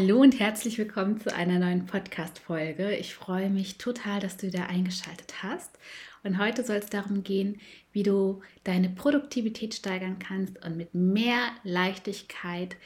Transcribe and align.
Hallo 0.00 0.20
und 0.20 0.38
herzlich 0.38 0.78
willkommen 0.78 1.20
zu 1.20 1.34
einer 1.34 1.58
neuen 1.58 1.84
Podcast-Folge. 1.84 2.94
Ich 2.94 3.16
freue 3.16 3.50
mich 3.50 3.78
total, 3.78 4.20
dass 4.20 4.36
du 4.36 4.46
wieder 4.46 4.68
eingeschaltet 4.68 5.42
hast. 5.42 5.76
Und 6.22 6.38
heute 6.38 6.62
soll 6.62 6.76
es 6.76 6.88
darum 6.88 7.24
gehen, 7.24 7.60
wie 7.90 8.04
du 8.04 8.40
deine 8.62 8.90
Produktivität 8.90 9.74
steigern 9.74 10.20
kannst 10.20 10.64
und 10.64 10.76
mit 10.76 10.94
mehr 10.94 11.40
Leichtigkeit 11.64 12.76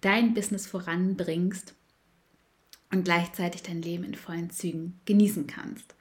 dein 0.00 0.34
Business 0.34 0.68
voranbringst 0.68 1.74
und 2.92 3.02
gleichzeitig 3.02 3.64
dein 3.64 3.82
Leben 3.82 4.04
in 4.04 4.14
vollen 4.14 4.50
Zügen 4.50 5.00
genießen 5.04 5.48
kannst. 5.48 5.96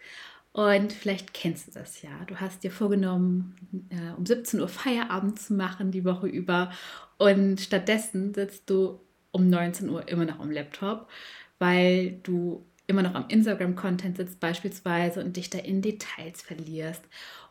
Und 0.52 0.94
vielleicht 0.94 1.34
kennst 1.34 1.70
du 1.70 1.72
das 1.72 2.04
ja. 2.04 2.24
Du 2.28 2.36
hast 2.36 2.64
dir 2.64 2.72
vorgenommen, 2.72 3.56
äh, 3.90 4.16
um 4.16 4.28
17 4.28 4.62
Uhr 4.62 4.68
Feierabend 4.68 5.40
zu 5.40 5.56
machen 5.56 5.90
die 5.90 6.06
Woche 6.06 6.28
über 6.28 6.72
und 7.18 7.60
stattdessen 7.60 8.36
sitzt 8.36 8.70
du 8.70 9.00
um 9.36 9.50
19 9.50 9.90
Uhr 9.90 10.08
immer 10.08 10.24
noch 10.24 10.40
am 10.40 10.50
Laptop, 10.50 11.10
weil 11.60 12.20
du 12.24 12.66
immer 12.88 13.02
noch 13.02 13.16
am 13.16 13.26
Instagram-Content 13.28 14.16
sitzt 14.16 14.40
beispielsweise 14.40 15.22
und 15.22 15.36
dich 15.36 15.50
da 15.50 15.58
in 15.58 15.82
Details 15.82 16.42
verlierst. 16.42 17.04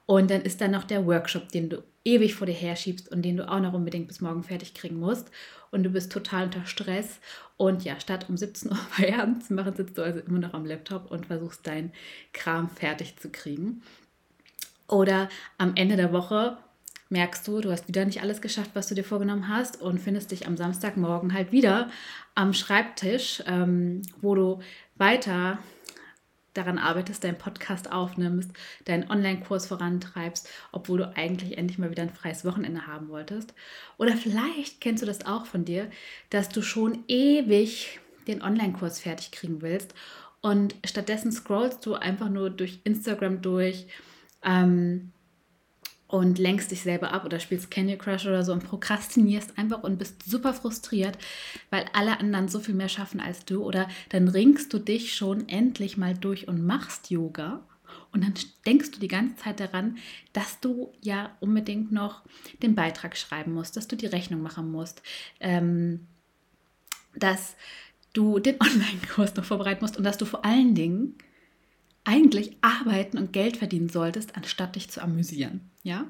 Und 0.07 0.31
dann 0.31 0.41
ist 0.41 0.63
da 0.63 0.69
noch 0.69 0.85
der 0.85 1.05
Workshop, 1.05 1.51
den 1.51 1.69
du 1.69 1.85
ewig 2.03 2.35
vor 2.35 2.47
dir 2.47 2.55
herschiebst 2.55 3.13
und 3.13 3.21
den 3.21 3.37
du 3.37 3.47
auch 3.47 3.61
noch 3.61 3.75
unbedingt 3.75 4.09
bis 4.09 4.23
morgen 4.23 4.43
fertig 4.43 4.73
kriegen 4.73 4.99
musst. 4.99 5.31
Und 5.71 5.83
du 5.83 5.91
bist 5.91 6.11
total 6.11 6.45
unter 6.45 6.65
Stress. 6.65 7.21
Und 7.59 7.85
ja, 7.85 8.01
statt 8.01 8.31
um 8.31 8.39
17 8.39 8.71
Uhr 8.71 8.77
Feierabend 8.91 9.45
zu 9.45 9.53
machen, 9.53 9.77
sitzt 9.77 9.99
du 9.99 10.03
also 10.03 10.21
immer 10.21 10.39
noch 10.39 10.55
am 10.55 10.65
Laptop 10.65 11.11
und 11.11 11.27
versuchst 11.27 11.67
deinen 11.67 11.93
Kram 12.33 12.71
fertig 12.71 13.19
zu 13.19 13.29
kriegen. 13.29 13.83
Oder 14.89 15.29
am 15.59 15.73
Ende 15.77 15.97
der 15.97 16.15
Woche 16.15 16.57
merkst 17.15 17.47
du, 17.47 17.61
du 17.61 17.71
hast 17.71 17.89
wieder 17.89 18.05
nicht 18.05 18.21
alles 18.21 18.43
geschafft, 18.43 18.73
was 18.75 18.89
du 18.89 18.95
dir 18.95 19.05
vorgenommen 19.05 19.49
hast 19.49 19.81
und 19.81 20.01
findest 20.01 20.33
dich 20.33 20.47
am 20.47 20.57
Samstagmorgen 20.57 21.33
halt 21.33 21.53
wieder 21.53 21.89
am 22.35 22.53
Schreibtisch, 22.53 23.43
ähm, 23.47 24.03
wo 24.21 24.35
du 24.35 24.61
weiter 24.97 25.59
daran 26.55 26.79
arbeitest, 26.79 27.23
deinen 27.23 27.39
Podcast 27.39 27.93
aufnimmst, 27.93 28.51
deinen 28.85 29.09
Online-Kurs 29.09 29.67
vorantreibst, 29.67 30.49
obwohl 30.73 30.99
du 30.99 31.17
eigentlich 31.17 31.57
endlich 31.57 31.79
mal 31.79 31.91
wieder 31.91 32.03
ein 32.03 32.15
freies 32.15 32.45
Wochenende 32.45 32.87
haben 32.87 33.09
wolltest. 33.09 33.55
Oder 33.97 34.17
vielleicht 34.17 34.81
kennst 34.81 35.03
du 35.03 35.07
das 35.07 35.25
auch 35.25 35.47
von 35.47 35.65
dir, 35.65 35.89
dass 36.31 36.49
du 36.49 36.63
schon 36.63 37.05
ewig 37.09 38.01
den 38.27 38.43
Online-Kurs 38.43 39.01
fertig 39.01 39.31
kriegen 39.31 39.63
willst 39.63 39.95
und 40.41 40.75
stattdessen 40.85 41.33
scrollst 41.33 41.87
du 41.87 41.95
einfach 41.95 42.29
nur 42.29 42.51
durch 42.51 42.81
Instagram 42.85 43.41
durch. 43.41 43.87
Ähm, 44.43 45.13
und 46.15 46.39
lenkst 46.39 46.71
dich 46.71 46.83
selber 46.83 47.13
ab 47.13 47.25
oder 47.25 47.41
spielst 47.41 47.73
Candy 47.73 47.99
Crush 47.99 48.25
oder 48.25 48.45
so 48.45 48.53
und 48.53 48.63
prokrastinierst 48.63 49.59
einfach 49.59 49.83
und 49.83 49.99
bist 49.99 50.23
super 50.25 50.55
frustriert, 50.55 51.19
weil 51.71 51.87
alle 51.93 52.21
anderen 52.21 52.47
so 52.47 52.61
viel 52.61 52.77
mehr 52.77 52.89
schaffen 52.89 53.19
als 53.19 53.45
du. 53.45 53.65
Oder 53.65 53.89
dann 54.11 54.29
ringst 54.29 54.73
du 54.73 54.79
dich 54.79 55.17
schon 55.17 55.49
endlich 55.49 55.97
mal 55.97 56.15
durch 56.15 56.47
und 56.47 56.65
machst 56.65 57.11
Yoga. 57.11 57.67
Und 58.13 58.23
dann 58.23 58.33
denkst 58.65 58.93
du 58.93 59.01
die 59.01 59.09
ganze 59.09 59.35
Zeit 59.43 59.59
daran, 59.59 59.99
dass 60.33 60.61
du 60.61 60.93
ja 61.01 61.37
unbedingt 61.41 61.91
noch 61.91 62.23
den 62.63 62.77
Beitrag 62.77 63.17
schreiben 63.17 63.53
musst, 63.53 63.77
dass 63.77 63.89
du 63.89 63.97
die 63.97 64.07
Rechnung 64.07 64.41
machen 64.41 64.71
musst, 64.71 65.03
ähm, 65.41 66.07
dass 67.17 67.57
du 68.13 68.39
den 68.39 68.55
Online-Kurs 68.61 69.35
noch 69.35 69.45
vorbereiten 69.45 69.83
musst 69.83 69.97
und 69.97 70.05
dass 70.05 70.17
du 70.17 70.27
vor 70.27 70.45
allen 70.45 70.77
Dingen 70.77 71.17
eigentlich 72.05 72.57
arbeiten 72.61 73.19
und 73.19 73.33
Geld 73.33 73.57
verdienen 73.57 73.89
solltest, 73.89 74.37
anstatt 74.37 74.77
dich 74.77 74.91
zu 74.91 75.03
amüsieren. 75.03 75.71
Ja? 75.83 76.07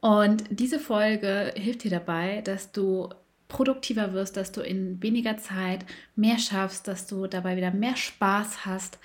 Und 0.00 0.44
diese 0.50 0.78
Folge 0.78 1.52
hilft 1.56 1.84
dir 1.84 1.90
dabei, 1.90 2.42
dass 2.42 2.72
du 2.72 3.08
produktiver 3.48 4.12
wirst, 4.12 4.36
dass 4.36 4.52
du 4.52 4.60
in 4.60 5.02
weniger 5.02 5.38
Zeit 5.38 5.84
mehr 6.14 6.38
schaffst, 6.38 6.86
dass 6.86 7.06
du 7.06 7.26
dabei 7.26 7.56
wieder 7.56 7.72
mehr 7.72 7.96
Spaß 7.96 8.66
hast 8.66 8.98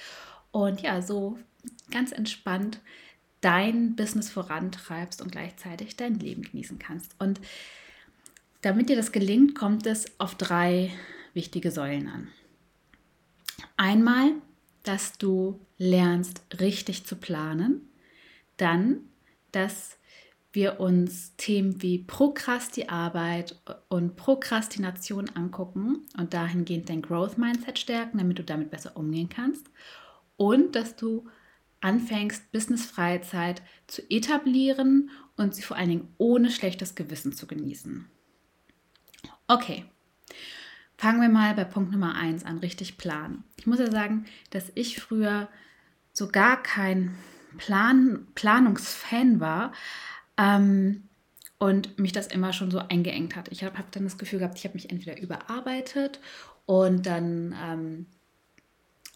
und 0.52 0.82
ja, 0.82 1.02
so 1.02 1.40
ganz 1.90 2.12
entspannt 2.12 2.80
dein 3.42 3.96
Business 3.96 4.30
vorantreibst 4.30 5.22
und 5.22 5.32
gleichzeitig 5.32 5.96
dein 5.96 6.20
Leben 6.20 6.44
genießen 6.44 6.80
kannst. 6.80 7.16
Und 7.20 7.40
damit 8.62 8.90
dir 8.90 8.96
das 8.96 9.12
gelingt, 9.12 9.56
kommt 9.56 9.86
es 9.86 10.06
auf 10.20 10.36
drei 10.36 10.92
wichtige 11.34 11.72
Säulen 11.72 12.08
an. 12.08 12.28
Einmal 13.76 14.34
dass 14.84 15.18
du 15.18 15.60
lernst, 15.78 16.46
richtig 16.60 17.06
zu 17.06 17.16
planen. 17.16 17.90
Dann, 18.58 19.02
dass 19.52 19.98
wir 20.52 20.80
uns 20.80 21.36
Themen 21.36 21.82
wie 21.82 22.00
Prokrasti-Arbeit 22.00 23.60
und 23.90 24.16
Prokrastination 24.16 25.30
angucken 25.30 26.06
und 26.18 26.34
dahingehend 26.34 26.90
dein 26.90 27.02
Growth-Mindset 27.02 27.80
stärken, 27.80 28.20
damit 28.20 28.38
du 28.38 28.44
damit 28.44 28.70
besser 28.70 28.96
umgehen 28.96 29.30
kannst. 29.30 29.72
Und 30.38 30.76
dass 30.76 30.96
du 30.96 31.28
anfängst, 31.82 32.52
Business-Freizeit 32.52 33.62
zu 33.88 34.02
etablieren 34.10 35.10
und 35.36 35.56
sie 35.56 35.64
vor 35.64 35.76
allen 35.78 35.90
Dingen 35.90 36.14
ohne 36.18 36.52
schlechtes 36.52 36.96
Gewissen 36.96 37.34
zu 37.34 37.48
genießen. 37.48 38.08
Okay, 39.48 39.86
Fangen 40.98 41.22
wir 41.22 41.30
mal 41.30 41.54
bei 41.54 41.64
Punkt 41.64 41.92
Nummer 41.92 42.16
1 42.16 42.46
an, 42.46 42.60
richtig 42.60 42.98
planen. 42.98 43.44
Ich 43.58 43.68
muss 43.68 43.80
ja 43.80 43.90
sagen, 43.92 44.26
dass 44.52 44.72
ich 44.76 45.00
früher 45.02 45.50
so 46.14 46.28
gar 46.28 46.62
kein 46.62 47.16
Plan, 47.58 48.28
Planungsfan 48.36 49.40
war 49.40 49.74
ähm, 50.38 51.04
und 51.58 52.00
mich 52.00 52.12
das 52.12 52.28
immer 52.28 52.54
schon 52.54 52.72
so 52.72 52.80
eingeengt 52.80 53.36
hat. 53.36 53.50
Ich 53.52 53.64
habe 53.64 53.78
hab 53.78 53.92
dann 53.92 54.04
das 54.04 54.18
Gefühl 54.18 54.40
gehabt, 54.40 54.58
ich 54.58 54.66
habe 54.66 54.76
mich 54.76 54.90
entweder 54.90 55.20
überarbeitet 55.20 56.20
und 56.66 57.06
dann 57.06 57.56
ähm, 57.62 58.06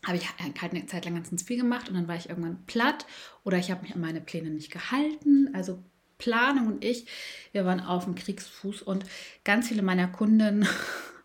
habe 0.06 0.18
ich 0.18 0.28
halt 0.40 0.74
eine 0.74 0.86
Zeit 0.86 1.06
lang 1.06 1.16
ganz 1.16 1.44
viel 1.44 1.58
gemacht 1.58 1.90
und 1.90 1.96
dann 1.96 2.08
war 2.08 2.16
ich 2.16 2.30
irgendwann 2.30 2.66
platt 2.66 3.06
oder 3.44 3.58
ich 3.58 3.72
habe 3.72 3.82
mich 3.82 3.94
an 3.94 4.02
meine 4.02 4.22
Pläne 4.22 4.50
nicht 4.50 4.72
gehalten. 4.72 5.50
Also 5.54 5.84
Planung 6.18 6.68
und 6.68 6.84
ich, 6.84 7.08
wir 7.52 7.66
waren 7.66 7.80
auf 7.80 8.06
dem 8.06 8.16
Kriegsfuß 8.16 8.82
und 8.82 9.06
ganz 9.44 9.68
viele 9.68 9.82
meiner 9.82 10.08
Kunden 10.08 10.68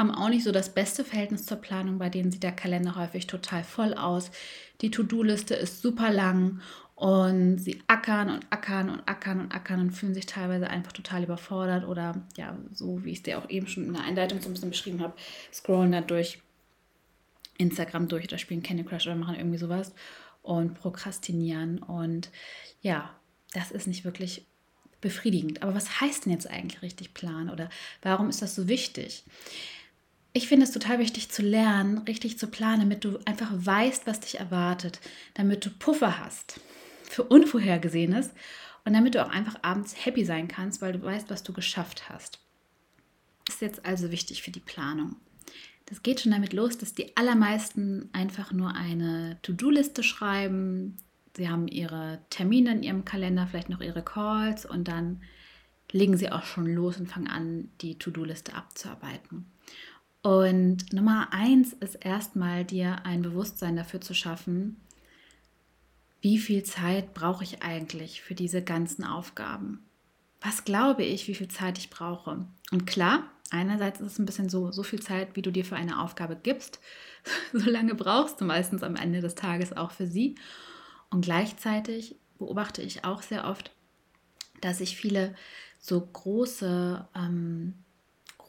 haben 0.00 0.10
auch 0.10 0.30
nicht 0.30 0.44
so 0.44 0.50
das 0.50 0.70
beste 0.70 1.04
Verhältnis 1.04 1.44
zur 1.44 1.58
Planung, 1.58 1.98
bei 1.98 2.08
denen 2.08 2.32
sieht 2.32 2.42
der 2.42 2.52
Kalender 2.52 2.96
häufig 2.96 3.26
total 3.26 3.62
voll 3.62 3.92
aus. 3.92 4.30
Die 4.80 4.90
To-Do-Liste 4.90 5.54
ist 5.54 5.82
super 5.82 6.10
lang 6.10 6.62
und 6.94 7.58
sie 7.58 7.82
ackern 7.86 8.30
und 8.30 8.46
ackern 8.48 8.88
und 8.88 9.06
ackern 9.06 9.40
und 9.40 9.54
ackern 9.54 9.80
und 9.80 9.90
fühlen 9.92 10.14
sich 10.14 10.24
teilweise 10.24 10.68
einfach 10.70 10.92
total 10.92 11.22
überfordert 11.22 11.86
oder 11.86 12.14
ja, 12.38 12.56
so 12.72 13.04
wie 13.04 13.10
ich 13.10 13.18
es 13.18 13.22
dir 13.24 13.38
auch 13.38 13.50
eben 13.50 13.66
schon 13.66 13.84
in 13.84 13.92
der 13.92 14.04
Einleitung 14.04 14.40
so 14.40 14.48
ein 14.48 14.54
bisschen 14.54 14.70
beschrieben 14.70 15.02
habe, 15.02 15.12
scrollen 15.52 15.92
da 15.92 16.00
durch 16.00 16.40
Instagram 17.58 18.08
durch 18.08 18.24
oder 18.24 18.38
spielen 18.38 18.62
Candy 18.62 18.84
Crush 18.84 19.06
oder 19.06 19.16
machen 19.16 19.36
irgendwie 19.36 19.58
sowas 19.58 19.94
und 20.40 20.72
prokrastinieren 20.74 21.78
und 21.78 22.30
ja, 22.80 23.14
das 23.52 23.70
ist 23.70 23.86
nicht 23.86 24.06
wirklich 24.06 24.46
befriedigend. 25.02 25.62
Aber 25.62 25.74
was 25.74 26.00
heißt 26.00 26.24
denn 26.24 26.32
jetzt 26.32 26.48
eigentlich 26.48 26.80
richtig 26.80 27.12
planen 27.12 27.50
oder 27.50 27.68
warum 28.00 28.30
ist 28.30 28.40
das 28.40 28.54
so 28.54 28.66
wichtig? 28.66 29.24
Ich 30.32 30.46
finde 30.46 30.64
es 30.64 30.70
total 30.70 31.00
wichtig 31.00 31.30
zu 31.30 31.42
lernen, 31.42 31.98
richtig 31.98 32.38
zu 32.38 32.46
planen, 32.46 32.80
damit 32.80 33.04
du 33.04 33.18
einfach 33.24 33.50
weißt, 33.52 34.06
was 34.06 34.20
dich 34.20 34.38
erwartet, 34.38 35.00
damit 35.34 35.66
du 35.66 35.70
Puffer 35.70 36.20
hast 36.20 36.60
für 37.02 37.24
Unvorhergesehenes 37.24 38.30
und 38.84 38.92
damit 38.92 39.16
du 39.16 39.24
auch 39.24 39.30
einfach 39.30 39.56
abends 39.62 40.04
happy 40.04 40.24
sein 40.24 40.46
kannst, 40.46 40.80
weil 40.80 40.92
du 40.92 41.02
weißt, 41.02 41.30
was 41.30 41.42
du 41.42 41.52
geschafft 41.52 42.08
hast. 42.08 42.38
Das 43.44 43.56
ist 43.56 43.62
jetzt 43.62 43.84
also 43.84 44.12
wichtig 44.12 44.42
für 44.42 44.52
die 44.52 44.60
Planung. 44.60 45.16
Das 45.86 46.04
geht 46.04 46.20
schon 46.20 46.30
damit 46.30 46.52
los, 46.52 46.78
dass 46.78 46.94
die 46.94 47.16
allermeisten 47.16 48.08
einfach 48.12 48.52
nur 48.52 48.76
eine 48.76 49.38
To-Do-Liste 49.42 50.04
schreiben. 50.04 50.96
Sie 51.36 51.48
haben 51.48 51.66
ihre 51.66 52.20
Termine 52.30 52.70
in 52.70 52.82
ihrem 52.84 53.04
Kalender, 53.04 53.48
vielleicht 53.48 53.70
noch 53.70 53.80
ihre 53.80 54.04
Calls 54.04 54.64
und 54.64 54.86
dann 54.86 55.22
legen 55.90 56.16
sie 56.16 56.30
auch 56.30 56.44
schon 56.44 56.66
los 56.72 56.98
und 56.98 57.08
fangen 57.08 57.26
an, 57.26 57.68
die 57.80 57.98
To-Do-Liste 57.98 58.54
abzuarbeiten. 58.54 59.46
Und 60.22 60.92
Nummer 60.92 61.28
eins 61.32 61.72
ist 61.72 61.94
erstmal 61.94 62.64
dir 62.64 63.04
ein 63.04 63.22
Bewusstsein 63.22 63.76
dafür 63.76 64.00
zu 64.00 64.14
schaffen, 64.14 64.76
wie 66.20 66.38
viel 66.38 66.62
Zeit 66.62 67.14
brauche 67.14 67.44
ich 67.44 67.62
eigentlich 67.62 68.20
für 68.20 68.34
diese 68.34 68.62
ganzen 68.62 69.04
Aufgaben? 69.04 69.82
Was 70.42 70.64
glaube 70.64 71.02
ich, 71.02 71.28
wie 71.28 71.34
viel 71.34 71.48
Zeit 71.48 71.78
ich 71.78 71.88
brauche? 71.88 72.46
Und 72.70 72.86
klar, 72.86 73.24
einerseits 73.50 74.00
ist 74.00 74.12
es 74.12 74.18
ein 74.18 74.26
bisschen 74.26 74.50
so, 74.50 74.70
so 74.72 74.82
viel 74.82 75.00
Zeit, 75.00 75.36
wie 75.36 75.42
du 75.42 75.50
dir 75.50 75.64
für 75.64 75.76
eine 75.76 76.00
Aufgabe 76.00 76.36
gibst, 76.36 76.80
so 77.52 77.70
lange 77.70 77.94
brauchst 77.94 78.40
du 78.40 78.44
meistens 78.44 78.82
am 78.82 78.96
Ende 78.96 79.20
des 79.20 79.34
Tages 79.34 79.74
auch 79.74 79.90
für 79.90 80.06
sie. 80.06 80.34
Und 81.10 81.24
gleichzeitig 81.24 82.16
beobachte 82.38 82.82
ich 82.82 83.04
auch 83.04 83.22
sehr 83.22 83.46
oft, 83.46 83.70
dass 84.60 84.78
sich 84.78 84.96
viele 84.96 85.34
so 85.78 86.00
große, 86.00 87.08
ähm, 87.14 87.74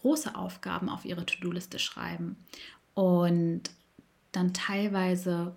große 0.02 0.36
Aufgaben 0.36 0.90
auf 0.90 1.06
ihre 1.06 1.26
To-Do-Liste 1.26 1.80
schreiben 1.80 2.36
und 2.94 3.64
dann 4.32 4.54
teilweise 4.54 5.56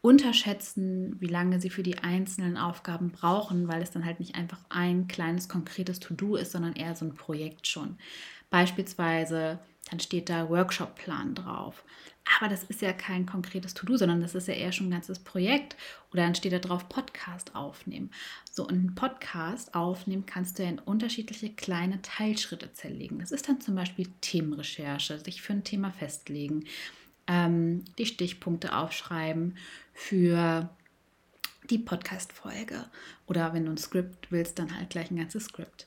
unterschätzen, 0.00 1.16
wie 1.20 1.26
lange 1.26 1.60
sie 1.60 1.70
für 1.70 1.82
die 1.82 1.98
einzelnen 1.98 2.56
Aufgaben 2.56 3.10
brauchen, 3.10 3.68
weil 3.68 3.82
es 3.82 3.90
dann 3.90 4.04
halt 4.04 4.20
nicht 4.20 4.36
einfach 4.36 4.60
ein 4.68 5.08
kleines 5.08 5.48
konkretes 5.48 5.98
To-Do 6.00 6.36
ist, 6.36 6.52
sondern 6.52 6.74
eher 6.74 6.94
so 6.94 7.04
ein 7.04 7.14
Projekt 7.14 7.66
schon. 7.66 7.98
Beispielsweise, 8.50 9.58
dann 9.90 10.00
steht 10.00 10.28
da 10.28 10.48
Workshop-Plan 10.48 11.34
drauf. 11.34 11.84
Aber 12.36 12.48
das 12.48 12.64
ist 12.64 12.82
ja 12.82 12.92
kein 12.92 13.26
konkretes 13.26 13.74
To-Do, 13.74 13.96
sondern 13.96 14.20
das 14.20 14.34
ist 14.34 14.48
ja 14.48 14.54
eher 14.54 14.72
schon 14.72 14.88
ein 14.88 14.92
ganzes 14.92 15.18
Projekt. 15.18 15.76
Oder 16.12 16.24
dann 16.24 16.34
steht 16.34 16.52
da 16.52 16.58
drauf 16.58 16.88
Podcast 16.88 17.54
aufnehmen. 17.54 18.10
So, 18.50 18.64
und 18.64 18.72
einen 18.72 18.94
Podcast 18.94 19.74
aufnehmen 19.74 20.26
kannst 20.26 20.58
du 20.58 20.62
ja 20.62 20.68
in 20.68 20.78
unterschiedliche 20.78 21.50
kleine 21.50 22.02
Teilschritte 22.02 22.72
zerlegen. 22.72 23.18
Das 23.18 23.32
ist 23.32 23.48
dann 23.48 23.60
zum 23.60 23.74
Beispiel 23.74 24.08
Themenrecherche, 24.20 25.18
sich 25.18 25.40
für 25.40 25.54
ein 25.54 25.64
Thema 25.64 25.90
festlegen, 25.90 26.64
ähm, 27.26 27.84
die 27.98 28.06
Stichpunkte 28.06 28.76
aufschreiben 28.76 29.56
für 29.94 30.68
die 31.70 31.78
Podcast-Folge. 31.78 32.84
Oder 33.26 33.52
wenn 33.54 33.64
du 33.64 33.72
ein 33.72 33.78
Skript 33.78 34.30
willst, 34.30 34.58
dann 34.58 34.76
halt 34.76 34.90
gleich 34.90 35.10
ein 35.10 35.16
ganzes 35.16 35.44
Skript 35.44 35.86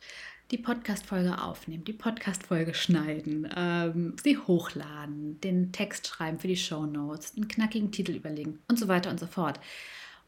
die 0.51 0.57
Podcast-Folge 0.57 1.41
aufnehmen, 1.41 1.85
die 1.85 1.93
Podcast-Folge 1.93 2.73
schneiden, 2.73 3.49
ähm, 3.55 4.15
sie 4.21 4.37
hochladen, 4.37 5.39
den 5.39 5.71
Text 5.71 6.07
schreiben 6.07 6.39
für 6.39 6.47
die 6.47 6.57
Show 6.57 6.85
Notes, 6.85 7.35
einen 7.35 7.47
knackigen 7.47 7.91
Titel 7.91 8.11
überlegen 8.11 8.59
und 8.67 8.77
so 8.77 8.87
weiter 8.87 9.09
und 9.09 9.19
so 9.19 9.27
fort. 9.27 9.59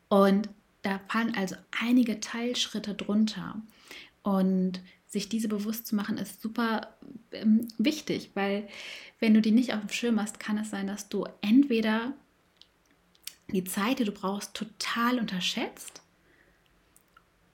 Und 0.08 0.50
da 0.82 1.00
fallen 1.10 1.36
also 1.36 1.56
einige 1.82 2.20
Teilschritte 2.20 2.94
drunter. 2.94 3.62
Und 4.22 4.82
sich 5.08 5.30
diese 5.30 5.48
bewusst 5.48 5.86
zu 5.86 5.96
machen, 5.96 6.18
ist 6.18 6.42
super 6.42 6.96
ähm, 7.32 7.68
wichtig, 7.78 8.32
weil 8.34 8.68
wenn 9.20 9.34
du 9.34 9.42
die 9.42 9.52
nicht 9.52 9.74
auf 9.74 9.82
dem 9.82 9.90
Schirm 9.90 10.20
hast, 10.20 10.40
kann 10.40 10.58
es 10.58 10.70
sein, 10.70 10.88
dass 10.88 11.10
du 11.10 11.28
entweder 11.42 12.14
die 13.50 13.64
Zeit, 13.64 14.00
die 14.00 14.06
du 14.06 14.12
brauchst, 14.12 14.56
total 14.56 15.20
unterschätzt 15.20 16.02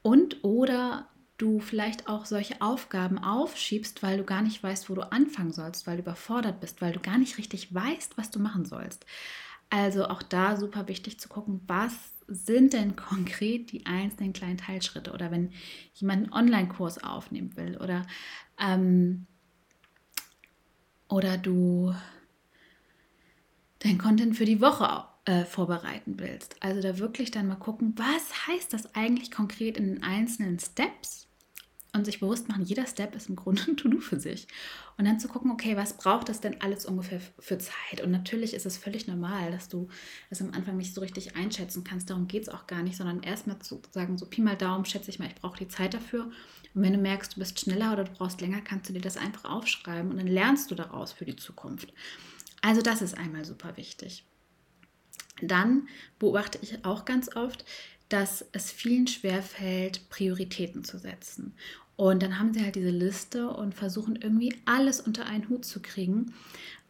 und 0.04 0.44
oder 0.44 1.10
du 1.40 1.60
vielleicht 1.60 2.08
auch 2.08 2.26
solche 2.26 2.62
Aufgaben 2.62 3.18
aufschiebst, 3.18 4.04
weil 4.04 4.18
du 4.18 4.24
gar 4.24 4.42
nicht 4.44 4.62
weißt, 4.62 4.90
wo 4.90 4.96
du 4.96 5.12
anfangen 5.12 5.52
sollst, 5.52 5.88
weil 5.88 5.96
du 5.96 6.04
überfordert 6.04 6.60
bist, 6.60 6.82
weil 6.82 6.92
du 6.92 7.00
gar 7.00 7.18
nicht 7.18 7.38
richtig 7.38 7.74
weißt, 7.74 8.18
was 8.18 8.30
du 8.30 8.40
machen 8.40 8.66
sollst. 8.66 9.06
Also 9.70 10.08
auch 10.08 10.22
da 10.22 10.58
super 10.58 10.88
wichtig 10.88 11.20
zu 11.20 11.30
gucken, 11.30 11.62
was 11.66 11.94
sind 12.28 12.74
denn 12.74 12.96
konkret 12.96 13.72
die 13.72 13.86
einzelnen 13.86 14.34
kleinen 14.34 14.58
Teilschritte 14.58 15.14
oder 15.14 15.32
wenn 15.32 15.52
jemand 15.94 16.24
einen 16.24 16.34
Online-Kurs 16.34 17.04
aufnehmen 17.04 17.56
will 17.56 17.78
oder, 17.78 18.06
ähm, 18.60 19.26
oder 21.08 21.38
du 21.38 21.96
dein 23.80 23.98
Content 23.98 24.36
für 24.36 24.46
die 24.46 24.62
Woche 24.62 25.06
äh, 25.26 25.46
vorbereiten 25.46 26.20
willst. 26.20 26.58
Also 26.62 26.82
da 26.82 26.98
wirklich 26.98 27.32
dann 27.32 27.48
mal 27.48 27.56
gucken, 27.56 27.94
was 27.96 28.48
heißt 28.48 28.74
das 28.74 28.94
eigentlich 28.96 29.32
konkret 29.32 29.78
in 29.78 29.88
den 29.88 30.04
einzelnen 30.04 30.60
Steps 30.60 31.29
und 31.92 32.06
sich 32.06 32.20
bewusst 32.20 32.48
machen, 32.50 32.64
jeder 32.64 32.86
Step 32.86 33.16
ist 33.16 33.30
im 33.30 33.36
Grunde 33.36 33.64
ein 33.68 33.78
To-Do 33.78 34.00
für 34.00 34.20
sich. 34.20 34.48
Und 34.98 35.06
dann 35.06 35.20
zu 35.20 35.28
gucken, 35.28 35.52
okay, 35.52 35.76
was 35.76 35.94
braucht 35.94 36.30
das 36.30 36.40
denn 36.40 36.62
alles 36.62 36.86
ungefähr 36.86 37.20
für 37.40 37.58
Zeit? 37.58 38.02
Und 38.04 38.12
natürlich 38.12 38.54
ist 38.54 38.66
es 38.66 38.78
völlig 38.78 39.08
normal, 39.08 39.52
dass 39.52 39.70
du 39.70 39.88
es 40.30 40.42
am 40.42 40.54
Anfang 40.54 40.78
nicht 40.78 40.94
so 40.94 41.02
richtig 41.02 41.36
einschätzen 41.36 41.84
kannst. 41.84 42.10
Darum 42.10 42.28
geht 42.28 42.44
es 42.44 42.50
auch 42.50 42.68
gar 42.68 42.84
nicht, 42.84 42.98
sondern 42.98 43.24
erstmal 43.24 43.60
zu 43.60 43.82
sagen, 43.92 44.18
so 44.18 44.28
Pi 44.28 44.42
mal 44.42 44.56
Daumen, 44.56 44.86
schätze 44.86 45.10
ich 45.10 45.20
mal, 45.20 45.28
ich 45.28 45.36
brauche 45.36 45.58
die 45.58 45.68
Zeit 45.68 45.94
dafür. 45.94 46.26
Und 46.76 46.84
wenn 46.84 46.94
du 46.94 47.00
merkst, 47.00 47.36
du 47.36 47.40
bist 47.40 47.60
schneller 47.60 47.94
oder 47.94 48.04
du 48.04 48.12
brauchst 48.12 48.42
länger, 48.42 48.62
kannst 48.62 48.90
du 48.90 48.94
dir 48.94 49.02
das 49.02 49.18
einfach 49.18 49.46
aufschreiben 49.46 50.12
und 50.12 50.18
dann 50.18 50.28
lernst 50.28 50.70
du 50.70 50.76
daraus 50.76 51.12
für 51.12 51.26
die 51.26 51.36
Zukunft. 51.36 51.92
Also 52.62 52.82
das 52.82 53.02
ist 53.02 53.18
einmal 53.18 53.46
super 53.46 53.78
wichtig. 53.78 54.26
Dann 55.42 55.88
beobachte 56.20 56.60
ich 56.62 56.84
auch 56.86 57.06
ganz 57.06 57.36
oft, 57.36 57.66
dass 58.10 58.46
es 58.52 58.72
vielen 58.72 59.08
schwerfällt, 59.08 60.10
Prioritäten 60.10 60.84
zu 60.84 60.98
setzen. 60.98 61.54
Und 61.96 62.24
dann 62.24 62.40
haben 62.40 62.54
sie 62.54 62.64
halt 62.64 62.76
diese 62.76 62.90
Liste 62.90 63.50
und 63.50 63.76
versuchen 63.76 64.16
irgendwie 64.16 64.56
alles 64.66 65.02
unter 65.02 65.26
einen 65.26 65.50
Hut 65.50 65.66
zu 65.66 65.82
kriegen. 65.82 66.34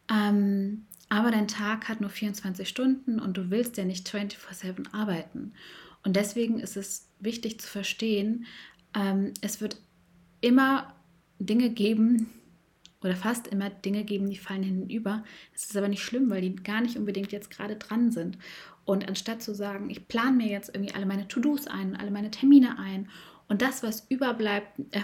Ähm, 0.10 0.86
aber 1.10 1.32
dein 1.32 1.48
Tag 1.48 1.90
hat 1.90 2.02
nur 2.02 2.10
24 2.10 2.70
Stunden 2.70 3.20
und 3.20 3.36
du 3.36 3.50
willst 3.50 3.78
ja 3.78 3.86
nicht 3.86 4.08
24/7 4.08 4.94
arbeiten. 4.94 5.54
Und 6.04 6.16
deswegen 6.16 6.60
ist 6.60 6.78
es 6.78 7.08
wichtig 7.20 7.60
zu 7.60 7.68
verstehen, 7.68 8.46
ähm, 8.96 9.34
es 9.42 9.62
wird 9.62 9.78
immer 10.42 10.94
Dinge 11.40 11.72
geben, 11.72 12.30
oder 13.02 13.16
fast 13.16 13.48
immer 13.48 13.70
Dinge 13.70 14.04
geben, 14.04 14.30
die 14.30 14.38
fallen 14.38 14.64
hinüber. 14.64 15.24
Das 15.54 15.64
ist 15.64 15.78
aber 15.78 15.88
nicht 15.88 16.04
schlimm, 16.04 16.30
weil 16.30 16.42
die 16.42 16.56
gar 16.56 16.82
nicht 16.82 16.98
unbedingt 16.98 17.32
jetzt 17.32 17.50
gerade 17.50 17.76
dran 17.78 18.12
sind. 18.12 18.38
Und 18.90 19.08
anstatt 19.08 19.44
zu 19.44 19.54
sagen, 19.54 19.92
ich 19.92 20.08
plane 20.08 20.36
mir 20.36 20.48
jetzt 20.48 20.74
irgendwie 20.74 20.96
alle 20.96 21.06
meine 21.06 21.28
To-Dos 21.28 21.68
ein, 21.68 21.96
alle 21.96 22.10
meine 22.10 22.32
Termine 22.32 22.80
ein 22.80 23.08
und 23.48 23.62
das, 23.62 23.84
was 23.84 24.08
überbleibt, 24.10 24.80
äh, 24.96 25.02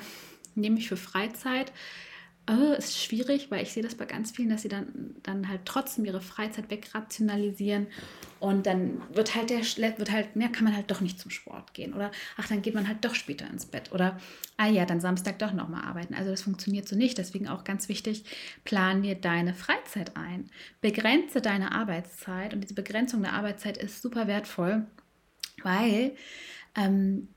nehme 0.56 0.80
ich 0.80 0.88
für 0.88 0.98
Freizeit, 0.98 1.72
äh, 2.48 2.78
ist 2.78 3.02
schwierig, 3.02 3.50
weil 3.50 3.64
ich 3.64 3.74
sehe 3.74 3.84
das 3.84 3.96
bei 3.96 4.06
ganz 4.06 4.32
vielen, 4.32 4.50
dass 4.50 4.62
sie 4.62 4.70
dann, 4.70 5.16
dann 5.24 5.50
halt 5.50 5.62
trotzdem 5.66 6.06
ihre 6.06 6.22
Freizeit 6.22 6.70
wegrationalisieren 6.70 7.88
und 8.40 8.66
dann 8.68 9.02
wird 9.14 9.36
halt 9.36 9.50
der 9.50 9.62
wird 9.62 10.12
halt, 10.12 10.36
mehr 10.36 10.50
kann 10.50 10.66
man 10.66 10.76
halt 10.76 10.92
doch 10.92 11.02
nicht 11.02 11.20
zum 11.20 11.32
Sport 11.32 11.74
gehen 11.74 11.94
oder 11.94 12.12
ach, 12.38 12.48
dann 12.48 12.62
geht 12.62 12.76
man 12.76 12.88
halt 12.88 13.04
doch 13.04 13.16
später 13.16 13.50
ins 13.50 13.66
Bett 13.66 13.92
oder 13.92 14.20
ah 14.58 14.68
ja, 14.68 14.86
dann 14.86 15.02
Samstag 15.02 15.40
doch 15.40 15.54
nochmal 15.54 15.84
arbeiten. 15.84 16.14
Also 16.14 16.32
das 16.32 16.44
funktioniert 16.44 16.88
so 16.88 16.96
nicht. 16.96 17.18
Deswegen 17.18 17.48
auch 17.48 17.64
ganz 17.64 17.90
wichtig, 17.90 18.24
plan 18.64 19.02
dir 19.02 19.16
deine 19.16 19.54
Freizeit 19.54 20.16
ein. 20.16 20.50
Begrenze 20.82 21.42
deine 21.42 21.72
Arbeitszeit 21.72 22.54
und 22.54 22.62
diese 22.62 22.76
Begrenzung 22.76 23.22
der 23.22 23.34
Arbeitszeit 23.34 23.78
ist 23.78 24.02
super 24.02 24.28
wertvoll, 24.28 24.86
weil 25.64 26.16
ähm, 26.76 27.30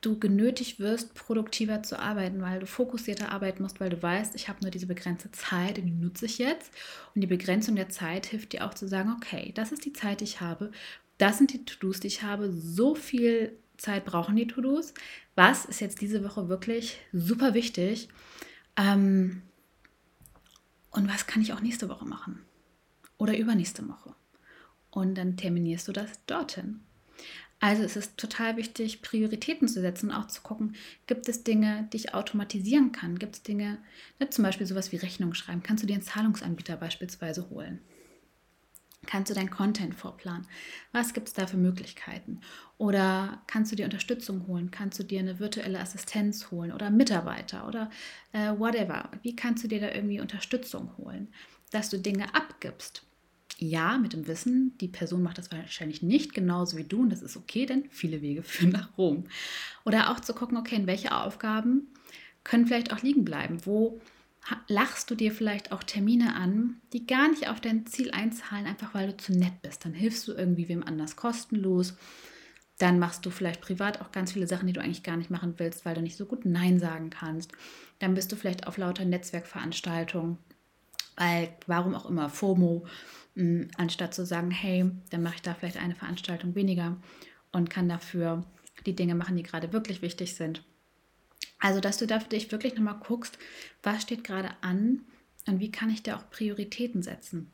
du 0.00 0.18
genötigt 0.18 0.78
wirst, 0.78 1.14
produktiver 1.14 1.82
zu 1.82 1.98
arbeiten, 1.98 2.40
weil 2.40 2.60
du 2.60 2.66
fokussierter 2.66 3.32
arbeiten 3.32 3.62
musst, 3.62 3.80
weil 3.80 3.90
du 3.90 4.00
weißt, 4.02 4.34
ich 4.34 4.48
habe 4.48 4.60
nur 4.62 4.70
diese 4.70 4.86
begrenzte 4.86 5.30
Zeit 5.32 5.78
und 5.78 5.86
die 5.86 5.92
nutze 5.92 6.26
ich 6.26 6.38
jetzt. 6.38 6.70
Und 7.14 7.22
die 7.22 7.26
Begrenzung 7.26 7.76
der 7.76 7.88
Zeit 7.88 8.26
hilft 8.26 8.52
dir 8.52 8.66
auch 8.66 8.74
zu 8.74 8.86
sagen, 8.86 9.14
okay, 9.16 9.52
das 9.54 9.72
ist 9.72 9.84
die 9.84 9.92
Zeit, 9.92 10.20
die 10.20 10.24
ich 10.24 10.40
habe, 10.40 10.70
das 11.18 11.38
sind 11.38 11.52
die 11.52 11.64
To-Dos, 11.64 12.00
die 12.00 12.08
ich 12.08 12.22
habe, 12.22 12.52
so 12.52 12.94
viel 12.94 13.58
Zeit 13.78 14.04
brauchen 14.04 14.36
die 14.36 14.46
To-Dos. 14.46 14.94
Was 15.34 15.64
ist 15.64 15.80
jetzt 15.80 16.00
diese 16.00 16.24
Woche 16.24 16.48
wirklich 16.48 16.98
super 17.12 17.54
wichtig? 17.54 18.08
Ähm, 18.76 19.42
und 20.90 21.08
was 21.08 21.26
kann 21.26 21.42
ich 21.42 21.52
auch 21.52 21.60
nächste 21.60 21.88
Woche 21.88 22.04
machen? 22.04 22.40
Oder 23.18 23.36
übernächste 23.36 23.86
Woche? 23.88 24.14
Und 24.90 25.16
dann 25.16 25.36
terminierst 25.36 25.88
du 25.88 25.92
das 25.92 26.24
dorthin. 26.26 26.85
Also 27.58 27.82
es 27.82 27.96
ist 27.96 28.18
total 28.18 28.56
wichtig, 28.56 29.00
Prioritäten 29.00 29.66
zu 29.66 29.80
setzen 29.80 30.10
und 30.10 30.16
auch 30.16 30.26
zu 30.26 30.42
gucken, 30.42 30.76
gibt 31.06 31.28
es 31.28 31.42
Dinge, 31.42 31.88
die 31.92 31.96
ich 31.96 32.14
automatisieren 32.14 32.92
kann? 32.92 33.18
Gibt 33.18 33.36
es 33.36 33.42
Dinge, 33.42 33.78
ne, 34.20 34.28
zum 34.28 34.44
Beispiel 34.44 34.66
sowas 34.66 34.92
wie 34.92 34.96
Rechnung 34.96 35.32
schreiben? 35.32 35.62
Kannst 35.62 35.82
du 35.82 35.86
dir 35.86 35.94
einen 35.94 36.02
Zahlungsanbieter 36.02 36.76
beispielsweise 36.76 37.48
holen? 37.48 37.80
Kannst 39.06 39.30
du 39.30 39.34
dein 39.34 39.50
Content 39.50 39.94
vorplanen? 39.94 40.46
Was 40.92 41.14
gibt 41.14 41.28
es 41.28 41.34
da 41.34 41.46
für 41.46 41.56
Möglichkeiten? 41.56 42.40
Oder 42.76 43.42
kannst 43.46 43.72
du 43.72 43.76
dir 43.76 43.84
Unterstützung 43.84 44.46
holen? 44.48 44.70
Kannst 44.70 44.98
du 44.98 45.04
dir 45.04 45.20
eine 45.20 45.38
virtuelle 45.38 45.80
Assistenz 45.80 46.50
holen 46.50 46.72
oder 46.72 46.90
Mitarbeiter 46.90 47.66
oder 47.68 47.88
äh, 48.32 48.50
whatever? 48.58 49.10
Wie 49.22 49.36
kannst 49.36 49.64
du 49.64 49.68
dir 49.68 49.80
da 49.80 49.92
irgendwie 49.92 50.20
Unterstützung 50.20 50.96
holen, 50.98 51.28
dass 51.70 51.88
du 51.88 51.98
Dinge 51.98 52.34
abgibst? 52.34 53.06
Ja, 53.58 53.96
mit 53.98 54.12
dem 54.12 54.26
Wissen, 54.26 54.76
die 54.78 54.88
Person 54.88 55.22
macht 55.22 55.38
das 55.38 55.50
wahrscheinlich 55.50 56.02
nicht 56.02 56.34
genauso 56.34 56.76
wie 56.76 56.84
du 56.84 57.00
und 57.00 57.10
das 57.10 57.22
ist 57.22 57.36
okay, 57.36 57.66
denn 57.66 57.84
viele 57.90 58.20
Wege 58.20 58.42
führen 58.44 58.72
nach 58.72 58.96
Rom. 58.98 59.24
Oder 59.84 60.10
auch 60.10 60.20
zu 60.20 60.34
gucken, 60.34 60.56
okay, 60.56 60.76
in 60.76 60.86
welche 60.86 61.16
Aufgaben 61.16 61.88
können 62.44 62.66
vielleicht 62.66 62.92
auch 62.92 63.02
liegen 63.02 63.24
bleiben? 63.24 63.64
Wo 63.64 64.00
lachst 64.68 65.10
du 65.10 65.14
dir 65.14 65.32
vielleicht 65.32 65.72
auch 65.72 65.82
Termine 65.82 66.34
an, 66.36 66.76
die 66.92 67.06
gar 67.06 67.28
nicht 67.28 67.48
auf 67.48 67.60
dein 67.60 67.86
Ziel 67.86 68.10
einzahlen, 68.12 68.66
einfach 68.66 68.94
weil 68.94 69.08
du 69.08 69.16
zu 69.16 69.32
nett 69.32 69.62
bist? 69.62 69.84
Dann 69.84 69.94
hilfst 69.94 70.28
du 70.28 70.32
irgendwie 70.32 70.68
wem 70.68 70.82
anders 70.82 71.16
kostenlos. 71.16 71.96
Dann 72.78 72.98
machst 72.98 73.24
du 73.24 73.30
vielleicht 73.30 73.62
privat 73.62 74.02
auch 74.02 74.12
ganz 74.12 74.32
viele 74.32 74.46
Sachen, 74.46 74.66
die 74.66 74.74
du 74.74 74.82
eigentlich 74.82 75.02
gar 75.02 75.16
nicht 75.16 75.30
machen 75.30 75.54
willst, 75.56 75.84
weil 75.86 75.94
du 75.94 76.02
nicht 76.02 76.16
so 76.16 76.26
gut 76.26 76.44
Nein 76.44 76.78
sagen 76.78 77.08
kannst. 77.08 77.52
Dann 77.98 78.14
bist 78.14 78.30
du 78.30 78.36
vielleicht 78.36 78.66
auf 78.66 78.76
lauter 78.76 79.06
Netzwerkveranstaltungen, 79.06 80.36
weil 81.16 81.48
warum 81.66 81.94
auch 81.94 82.08
immer, 82.08 82.28
FOMO 82.28 82.86
Mm, 83.36 83.64
anstatt 83.76 84.14
zu 84.14 84.24
sagen, 84.24 84.50
hey, 84.50 84.90
dann 85.10 85.22
mache 85.22 85.36
ich 85.36 85.42
da 85.42 85.54
vielleicht 85.54 85.76
eine 85.76 85.94
Veranstaltung 85.94 86.54
weniger 86.54 86.96
und 87.52 87.70
kann 87.70 87.88
dafür 87.88 88.44
die 88.86 88.96
Dinge 88.96 89.14
machen, 89.14 89.36
die 89.36 89.42
gerade 89.42 89.72
wirklich 89.72 90.00
wichtig 90.00 90.34
sind. 90.34 90.62
Also, 91.60 91.80
dass 91.80 91.98
du 91.98 92.06
da 92.06 92.18
für 92.18 92.30
dich 92.30 92.50
wirklich 92.50 92.74
nochmal 92.74 92.98
guckst, 92.98 93.38
was 93.82 94.02
steht 94.02 94.24
gerade 94.24 94.50
an 94.62 95.02
und 95.46 95.60
wie 95.60 95.70
kann 95.70 95.90
ich 95.90 96.02
da 96.02 96.16
auch 96.16 96.30
Prioritäten 96.30 97.02
setzen. 97.02 97.52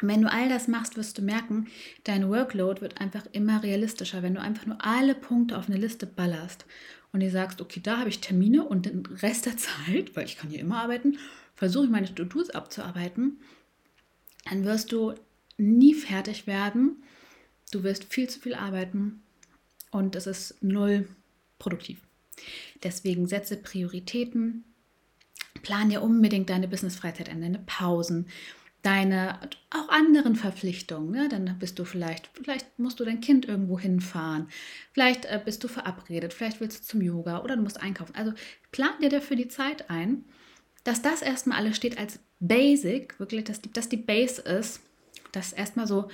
Wenn 0.00 0.22
du 0.22 0.30
all 0.30 0.48
das 0.48 0.68
machst, 0.68 0.96
wirst 0.96 1.18
du 1.18 1.22
merken, 1.22 1.66
dein 2.04 2.28
Workload 2.28 2.80
wird 2.80 3.00
einfach 3.00 3.26
immer 3.32 3.62
realistischer, 3.62 4.22
wenn 4.22 4.34
du 4.34 4.40
einfach 4.40 4.66
nur 4.66 4.84
alle 4.84 5.14
Punkte 5.14 5.58
auf 5.58 5.68
eine 5.68 5.78
Liste 5.78 6.06
ballerst 6.06 6.64
und 7.12 7.20
dir 7.20 7.30
sagst, 7.30 7.60
okay, 7.60 7.80
da 7.82 7.98
habe 7.98 8.10
ich 8.10 8.20
Termine 8.20 8.64
und 8.64 8.86
den 8.86 9.04
Rest 9.06 9.46
der 9.46 9.56
Zeit, 9.56 10.14
weil 10.14 10.26
ich 10.26 10.36
kann 10.36 10.50
hier 10.50 10.60
immer 10.60 10.82
arbeiten, 10.82 11.18
versuche 11.56 11.86
ich 11.86 11.90
meine 11.90 12.14
To-Dos 12.14 12.50
abzuarbeiten, 12.50 13.40
dann 14.44 14.64
wirst 14.64 14.92
du 14.92 15.14
nie 15.56 15.94
fertig 15.94 16.46
werden. 16.46 17.02
Du 17.72 17.82
wirst 17.82 18.04
viel 18.04 18.28
zu 18.28 18.38
viel 18.38 18.54
arbeiten 18.54 19.22
und 19.90 20.14
es 20.14 20.26
ist 20.26 20.62
null 20.62 21.08
produktiv. 21.58 21.98
Deswegen 22.82 23.26
setze 23.26 23.56
Prioritäten, 23.56 24.64
plan 25.62 25.88
dir 25.88 26.02
unbedingt 26.02 26.50
deine 26.50 26.68
Business-Freizeit 26.68 27.30
an, 27.30 27.40
deine 27.40 27.58
Pausen, 27.66 28.26
deine 28.82 29.40
auch 29.70 29.88
anderen 29.88 30.36
Verpflichtungen. 30.36 31.10
Ne? 31.10 31.28
Dann 31.28 31.58
bist 31.58 31.78
du 31.78 31.84
vielleicht, 31.84 32.30
vielleicht 32.34 32.78
musst 32.78 33.00
du 33.00 33.04
dein 33.04 33.20
Kind 33.20 33.46
irgendwo 33.46 33.80
hinfahren, 33.80 34.48
vielleicht 34.92 35.24
äh, 35.24 35.40
bist 35.42 35.64
du 35.64 35.68
verabredet, 35.68 36.34
vielleicht 36.34 36.60
willst 36.60 36.82
du 36.82 36.86
zum 36.86 37.00
Yoga 37.00 37.42
oder 37.42 37.56
du 37.56 37.62
musst 37.62 37.80
einkaufen. 37.80 38.14
Also 38.14 38.32
plan 38.70 38.92
dir 39.00 39.08
dafür 39.08 39.36
die 39.36 39.48
Zeit 39.48 39.90
ein, 39.90 40.24
dass 40.86 41.02
das 41.02 41.22
erstmal 41.22 41.58
alles 41.58 41.76
steht 41.76 41.98
als 41.98 42.20
Basic, 42.38 43.18
wirklich, 43.18 43.44
dass 43.44 43.60
die, 43.60 43.72
dass 43.72 43.88
die 43.88 43.96
Base 43.96 44.40
ist, 44.42 44.80
dass 45.32 45.52
erstmal 45.52 45.86
so 45.86 46.08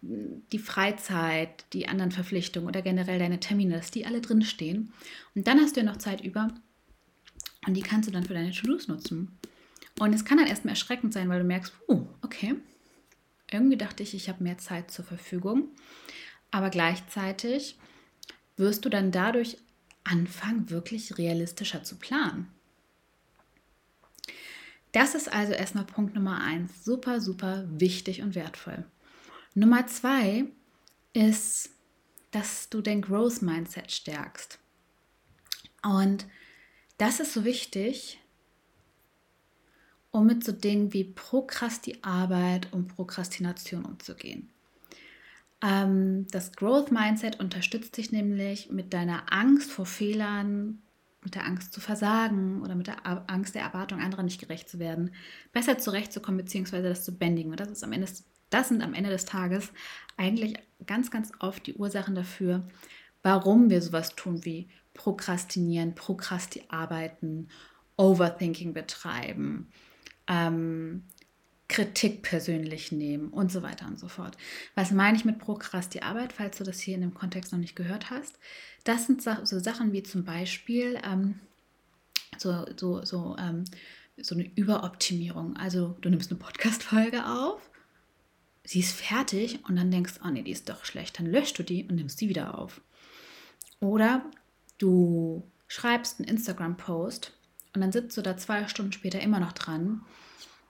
die 0.00 0.58
Freizeit, 0.58 1.64
die 1.72 1.88
anderen 1.88 2.12
Verpflichtungen 2.12 2.68
oder 2.68 2.82
generell 2.82 3.18
deine 3.18 3.40
Termine, 3.40 3.74
dass 3.74 3.90
die 3.90 4.06
alle 4.06 4.20
drinstehen. 4.20 4.92
Und 5.34 5.46
dann 5.46 5.58
hast 5.60 5.76
du 5.76 5.80
ja 5.80 5.86
noch 5.86 5.96
Zeit 5.96 6.20
über 6.20 6.54
und 7.66 7.74
die 7.74 7.82
kannst 7.82 8.08
du 8.08 8.12
dann 8.12 8.24
für 8.24 8.34
deine 8.34 8.52
To-Dos 8.52 8.88
nutzen. 8.88 9.36
Und 9.98 10.14
es 10.14 10.24
kann 10.24 10.38
dann 10.38 10.46
erstmal 10.46 10.72
erschreckend 10.72 11.12
sein, 11.12 11.28
weil 11.28 11.40
du 11.40 11.46
merkst, 11.46 11.72
uh, 11.88 12.06
okay, 12.22 12.54
irgendwie 13.50 13.78
dachte 13.78 14.02
ich, 14.02 14.14
ich 14.14 14.28
habe 14.28 14.44
mehr 14.44 14.58
Zeit 14.58 14.90
zur 14.90 15.04
Verfügung. 15.04 15.70
Aber 16.50 16.70
gleichzeitig 16.70 17.76
wirst 18.56 18.84
du 18.84 18.88
dann 18.88 19.10
dadurch 19.10 19.56
anfangen, 20.04 20.70
wirklich 20.70 21.18
realistischer 21.18 21.82
zu 21.82 21.96
planen. 21.96 22.48
Das 24.96 25.14
ist 25.14 25.30
also 25.30 25.52
erstmal 25.52 25.84
Punkt 25.84 26.14
Nummer 26.14 26.40
eins. 26.40 26.82
Super, 26.82 27.20
super 27.20 27.66
wichtig 27.68 28.22
und 28.22 28.34
wertvoll. 28.34 28.82
Nummer 29.52 29.86
zwei 29.88 30.46
ist, 31.12 31.68
dass 32.30 32.70
du 32.70 32.80
dein 32.80 33.02
Growth 33.02 33.42
Mindset 33.42 33.92
stärkst. 33.92 34.58
Und 35.82 36.24
das 36.96 37.20
ist 37.20 37.34
so 37.34 37.44
wichtig, 37.44 38.18
um 40.12 40.24
mit 40.24 40.42
so 40.42 40.52
Dingen 40.52 40.94
wie 40.94 41.04
Prokrasti-Arbeit 41.04 42.72
und 42.72 42.88
Prokrastination 42.88 43.84
umzugehen. 43.84 44.48
Ähm, 45.60 46.26
das 46.30 46.52
Growth 46.52 46.90
Mindset 46.90 47.38
unterstützt 47.38 47.98
dich 47.98 48.12
nämlich 48.12 48.70
mit 48.70 48.94
deiner 48.94 49.30
Angst 49.30 49.70
vor 49.70 49.84
Fehlern, 49.84 50.80
mit 51.26 51.34
der 51.34 51.44
Angst 51.44 51.72
zu 51.72 51.80
versagen 51.80 52.62
oder 52.62 52.76
mit 52.76 52.86
der 52.86 53.04
Angst 53.28 53.56
der 53.56 53.62
Erwartung 53.62 54.00
anderer 54.00 54.22
nicht 54.22 54.40
gerecht 54.40 54.68
zu 54.68 54.78
werden, 54.78 55.10
besser 55.52 55.76
zurechtzukommen 55.76 56.38
bzw. 56.38 56.82
das 56.82 57.04
zu 57.04 57.18
bändigen. 57.18 57.50
Und 57.50 57.58
das, 57.58 57.68
ist 57.68 57.82
am 57.82 57.92
Ende, 57.92 58.06
das 58.48 58.68
sind 58.68 58.80
am 58.80 58.94
Ende 58.94 59.10
des 59.10 59.24
Tages 59.24 59.72
eigentlich 60.16 60.54
ganz, 60.86 61.10
ganz 61.10 61.32
oft 61.40 61.66
die 61.66 61.74
Ursachen 61.74 62.14
dafür, 62.14 62.68
warum 63.24 63.70
wir 63.70 63.82
sowas 63.82 64.14
tun 64.14 64.44
wie 64.44 64.68
Prokrastinieren, 64.94 65.96
Prokrasti 65.96 66.62
arbeiten, 66.68 67.48
Overthinking 67.96 68.72
betreiben, 68.72 69.68
ähm, 70.28 71.02
Kritik 71.68 72.22
persönlich 72.22 72.92
nehmen 72.92 73.28
und 73.28 73.50
so 73.50 73.62
weiter 73.62 73.86
und 73.86 73.98
so 73.98 74.08
fort. 74.08 74.36
Was 74.74 74.92
meine 74.92 75.16
ich 75.16 75.24
mit 75.24 75.38
Prokrasti-Arbeit, 75.38 76.32
falls 76.32 76.58
du 76.58 76.64
das 76.64 76.78
hier 76.78 76.94
in 76.94 77.00
dem 77.00 77.14
Kontext 77.14 77.52
noch 77.52 77.58
nicht 77.58 77.74
gehört 77.74 78.10
hast? 78.10 78.38
Das 78.84 79.06
sind 79.06 79.22
so 79.22 79.58
Sachen 79.58 79.92
wie 79.92 80.04
zum 80.04 80.24
Beispiel 80.24 80.98
ähm, 81.04 81.40
so, 82.38 82.64
so, 82.76 83.04
so, 83.04 83.36
ähm, 83.38 83.64
so 84.16 84.36
eine 84.36 84.48
Überoptimierung. 84.54 85.56
Also 85.56 85.96
du 86.00 86.08
nimmst 86.08 86.30
eine 86.30 86.38
Podcast-Folge 86.38 87.26
auf, 87.26 87.60
sie 88.62 88.80
ist 88.80 88.92
fertig 88.92 89.58
und 89.68 89.74
dann 89.74 89.90
denkst, 89.90 90.20
oh 90.24 90.28
nee, 90.28 90.42
die 90.42 90.52
ist 90.52 90.68
doch 90.68 90.84
schlecht. 90.84 91.18
Dann 91.18 91.26
löscht 91.26 91.58
du 91.58 91.64
die 91.64 91.84
und 91.84 91.96
nimmst 91.96 92.18
sie 92.18 92.28
wieder 92.28 92.58
auf. 92.58 92.80
Oder 93.80 94.24
du 94.78 95.42
schreibst 95.66 96.20
einen 96.20 96.28
Instagram-Post 96.28 97.32
und 97.74 97.80
dann 97.80 97.90
sitzt 97.90 98.16
du 98.16 98.22
da 98.22 98.36
zwei 98.36 98.68
Stunden 98.68 98.92
später 98.92 99.20
immer 99.20 99.40
noch 99.40 99.52
dran 99.52 100.02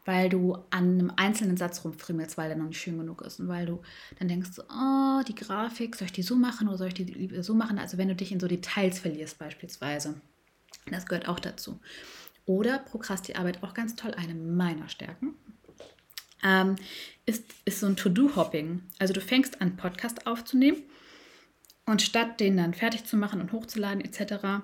weil 0.07 0.29
du 0.29 0.55
an 0.71 0.99
einem 0.99 1.13
einzelnen 1.17 1.57
Satz 1.57 1.85
rumfrimmelst, 1.85 2.39
weil 2.39 2.49
der 2.49 2.57
noch 2.57 2.69
nicht 2.69 2.81
schön 2.81 2.97
genug 2.97 3.23
ist 3.23 3.41
und 3.41 3.49
weil 3.49 3.67
du 3.67 3.83
dann 4.19 4.29
denkst, 4.29 4.51
oh, 4.71 5.23
die 5.27 5.35
Grafik, 5.35 5.97
soll 5.97 6.07
ich 6.07 6.13
die 6.13 6.23
so 6.23 6.37
machen 6.37 6.69
oder 6.69 6.79
soll 6.79 6.89
ich 6.89 6.95
die 6.95 7.43
so 7.43 7.55
machen? 7.55 7.79
Also 7.79 7.99
wenn 7.99 8.09
du 8.09 8.15
dich 8.15 8.33
in 8.33 8.41
so 8.41 8.47
Details 8.47 9.01
verlierst 9.01 9.39
beispielsweise. 9.39 10.15
Das 10.91 11.07
gehört 11.07 11.29
auch 11.29 11.41
dazu. 11.41 11.81
Oder 12.47 12.79
Prokrasti-Arbeit, 12.79 13.65
auch 13.65 13.75
ganz 13.75 13.97
toll, 13.97 14.15
eine 14.15 14.35
meiner 14.35 14.89
Stärken, 14.89 15.35
ähm, 16.45 16.77
ist, 17.27 17.45
ist 17.65 17.81
so 17.81 17.87
ein 17.87 17.97
To-Do-Hopping. 17.97 18.83
Also 19.01 19.13
du 19.13 19.21
fängst 19.21 19.61
an, 19.61 19.77
Podcast 19.77 20.29
aufzunehmen 20.29 20.85
und 21.85 22.01
statt 22.01 22.39
den 22.39 22.57
dann 22.57 22.75
fertig 22.75 23.05
zu 23.05 23.17
machen 23.17 23.41
und 23.41 23.51
hochzuladen 23.51 24.01
etc., 24.01 24.63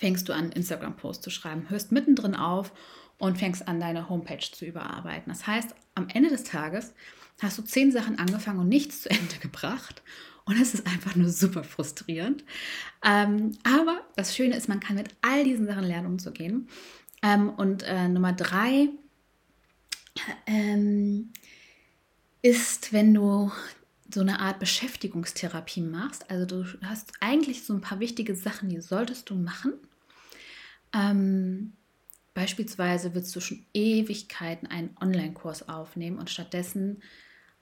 fängst 0.00 0.28
du 0.28 0.32
an, 0.32 0.50
Instagram-Post 0.50 1.22
zu 1.22 1.30
schreiben, 1.30 1.70
hörst 1.70 1.92
mittendrin 1.92 2.34
auf 2.34 2.72
und 3.18 3.38
fängst 3.38 3.66
an, 3.68 3.80
deine 3.80 4.08
Homepage 4.08 4.40
zu 4.40 4.64
überarbeiten. 4.64 5.32
Das 5.32 5.46
heißt, 5.46 5.74
am 5.94 6.08
Ende 6.08 6.30
des 6.30 6.44
Tages 6.44 6.92
hast 7.40 7.58
du 7.58 7.62
zehn 7.62 7.92
Sachen 7.92 8.18
angefangen 8.18 8.60
und 8.60 8.68
nichts 8.68 9.02
zu 9.02 9.10
Ende 9.10 9.36
gebracht. 9.40 10.02
Und 10.46 10.60
es 10.60 10.74
ist 10.74 10.86
einfach 10.86 11.16
nur 11.16 11.30
super 11.30 11.64
frustrierend. 11.64 12.44
Ähm, 13.02 13.52
aber 13.62 14.02
das 14.16 14.36
Schöne 14.36 14.56
ist, 14.56 14.68
man 14.68 14.80
kann 14.80 14.96
mit 14.96 15.08
all 15.22 15.44
diesen 15.44 15.66
Sachen 15.66 15.84
lernen, 15.84 16.06
umzugehen. 16.06 16.68
Ähm, 17.22 17.48
und 17.48 17.82
äh, 17.84 18.08
Nummer 18.08 18.34
drei 18.34 18.90
ähm, 20.46 21.32
ist, 22.42 22.92
wenn 22.92 23.14
du 23.14 23.50
so 24.12 24.20
eine 24.20 24.40
Art 24.40 24.60
Beschäftigungstherapie 24.60 25.80
machst. 25.80 26.30
Also 26.30 26.44
du 26.44 26.64
hast 26.82 27.12
eigentlich 27.20 27.64
so 27.64 27.72
ein 27.72 27.80
paar 27.80 28.00
wichtige 28.00 28.36
Sachen, 28.36 28.68
die 28.68 28.80
solltest 28.80 29.30
du 29.30 29.34
machen. 29.34 29.72
Ähm, 30.92 31.72
Beispielsweise 32.34 33.14
willst 33.14 33.34
du 33.34 33.40
schon 33.40 33.64
Ewigkeiten 33.72 34.66
einen 34.66 34.96
Online-Kurs 35.00 35.68
aufnehmen 35.68 36.18
und 36.18 36.30
stattdessen 36.30 37.00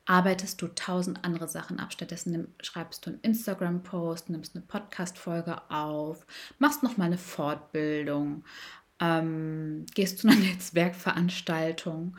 arbeitest 0.07 0.61
du 0.61 0.69
tausend 0.69 1.25
andere 1.25 1.47
Sachen 1.47 1.79
ab. 1.79 1.93
Stattdessen 1.93 2.55
schreibst 2.61 3.07
du 3.07 3.11
einen 3.11 3.21
Instagram-Post, 3.21 4.31
nimmst 4.31 4.57
eine 4.57 4.65
Podcast-Folge 4.65 5.71
auf, 5.71 6.27
machst 6.59 6.83
nochmal 6.83 7.09
eine 7.09 7.19
Fortbildung, 7.19 8.45
ähm, 8.99 9.87
gehst 9.95 10.19
zu 10.19 10.29
einer 10.29 10.37
Netzwerkveranstaltung. 10.41 12.17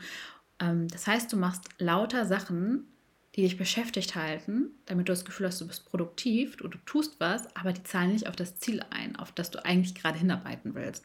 Ähm, 0.60 0.88
das 0.88 1.06
heißt, 1.06 1.32
du 1.32 1.36
machst 1.36 1.68
lauter 1.78 2.24
Sachen, 2.24 2.86
die 3.34 3.42
dich 3.42 3.56
beschäftigt 3.56 4.14
halten, 4.14 4.70
damit 4.86 5.08
du 5.08 5.12
das 5.12 5.24
Gefühl 5.24 5.46
hast, 5.46 5.60
du 5.60 5.66
bist 5.66 5.86
produktiv, 5.86 6.56
du, 6.56 6.68
du 6.68 6.78
tust 6.86 7.18
was, 7.18 7.54
aber 7.56 7.72
die 7.72 7.82
zahlen 7.82 8.12
nicht 8.12 8.28
auf 8.28 8.36
das 8.36 8.56
Ziel 8.56 8.84
ein, 8.90 9.16
auf 9.16 9.32
das 9.32 9.50
du 9.50 9.64
eigentlich 9.64 9.94
gerade 9.94 10.18
hinarbeiten 10.18 10.74
willst. 10.74 11.04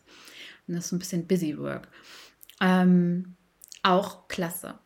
Und 0.68 0.76
das 0.76 0.86
ist 0.86 0.90
so 0.92 0.96
ein 0.96 1.00
bisschen 1.00 1.28
Busy 1.28 1.58
Work. 1.58 1.88
Ähm, 2.62 3.36
auch 3.82 4.28
klasse. 4.28 4.78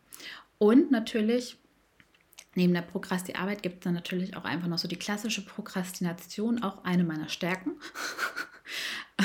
Und 0.56 0.90
natürlich, 0.90 1.58
neben 2.54 2.72
der 2.72 2.82
Prokrasti-Arbeit 2.82 3.62
gibt 3.62 3.76
es 3.76 3.84
dann 3.84 3.94
natürlich 3.94 4.36
auch 4.36 4.44
einfach 4.44 4.68
noch 4.68 4.78
so 4.78 4.88
die 4.88 4.96
klassische 4.96 5.44
Prokrastination, 5.44 6.62
auch 6.62 6.84
eine 6.84 7.04
meiner 7.04 7.28
Stärken. 7.28 7.72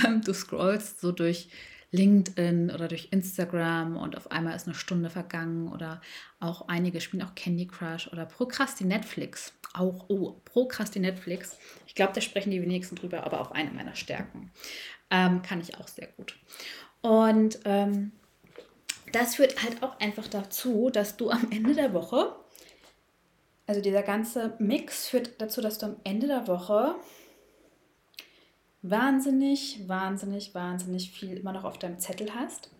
Ähm, 0.05 0.21
du 0.21 0.35
scrollst 0.35 1.01
so 1.01 1.11
durch 1.11 1.49
LinkedIn 1.91 2.71
oder 2.71 2.87
durch 2.87 3.09
Instagram 3.11 3.97
und 3.97 4.15
auf 4.15 4.31
einmal 4.31 4.55
ist 4.55 4.67
eine 4.67 4.75
Stunde 4.75 5.09
vergangen 5.09 5.71
oder 5.71 6.01
auch 6.39 6.67
einige 6.67 7.01
spielen 7.01 7.23
auch 7.23 7.35
Candy 7.35 7.67
Crush 7.67 8.07
oder 8.11 8.25
Prokrasti 8.25 8.85
Netflix. 8.85 9.53
Auch, 9.73 10.05
oh, 10.09 10.41
Prokrasti 10.45 10.99
Netflix. 10.99 11.57
Ich 11.87 11.95
glaube, 11.95 12.13
da 12.13 12.21
sprechen 12.21 12.51
die 12.51 12.61
wenigsten 12.61 12.95
drüber, 12.95 13.23
aber 13.23 13.41
auch 13.41 13.51
eine 13.51 13.71
meiner 13.71 13.95
Stärken. 13.95 14.51
Ähm, 15.09 15.41
kann 15.41 15.61
ich 15.61 15.77
auch 15.77 15.87
sehr 15.87 16.07
gut. 16.07 16.37
Und 17.01 17.59
ähm, 17.65 18.11
das 19.11 19.35
führt 19.35 19.63
halt 19.63 19.81
auch 19.81 19.99
einfach 19.99 20.27
dazu, 20.27 20.89
dass 20.91 21.17
du 21.17 21.31
am 21.31 21.51
Ende 21.51 21.73
der 21.73 21.93
Woche, 21.93 22.35
also 23.65 23.81
dieser 23.81 24.03
ganze 24.03 24.55
Mix 24.59 25.07
führt 25.07 25.41
dazu, 25.41 25.61
dass 25.61 25.79
du 25.79 25.87
am 25.87 25.95
Ende 26.03 26.27
der 26.27 26.47
Woche 26.47 26.95
wahnsinnig, 28.81 29.87
wahnsinnig, 29.87 30.53
wahnsinnig 30.55 31.11
viel 31.11 31.37
immer 31.37 31.53
noch 31.53 31.63
auf 31.63 31.77
deinem 31.77 31.99
Zettel 31.99 32.33
hast, 32.33 32.71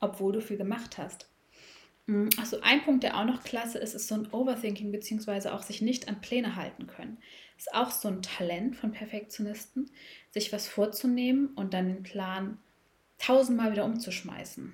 obwohl 0.00 0.32
du 0.32 0.40
viel 0.40 0.56
gemacht 0.56 0.98
hast. 0.98 1.28
Also 2.38 2.60
ein 2.60 2.84
Punkt, 2.84 3.02
der 3.02 3.16
auch 3.16 3.24
noch 3.24 3.42
klasse 3.42 3.78
ist, 3.78 3.94
ist 3.94 4.06
so 4.06 4.14
ein 4.14 4.30
Overthinking, 4.30 4.92
beziehungsweise 4.92 5.52
auch 5.52 5.62
sich 5.62 5.82
nicht 5.82 6.08
an 6.08 6.20
Pläne 6.20 6.54
halten 6.54 6.86
können. 6.86 7.18
Ist 7.58 7.74
auch 7.74 7.90
so 7.90 8.06
ein 8.06 8.22
Talent 8.22 8.76
von 8.76 8.92
Perfektionisten, 8.92 9.90
sich 10.30 10.52
was 10.52 10.68
vorzunehmen 10.68 11.48
und 11.56 11.74
dann 11.74 11.88
den 11.88 12.04
Plan 12.04 12.58
tausendmal 13.18 13.72
wieder 13.72 13.84
umzuschmeißen. 13.84 14.72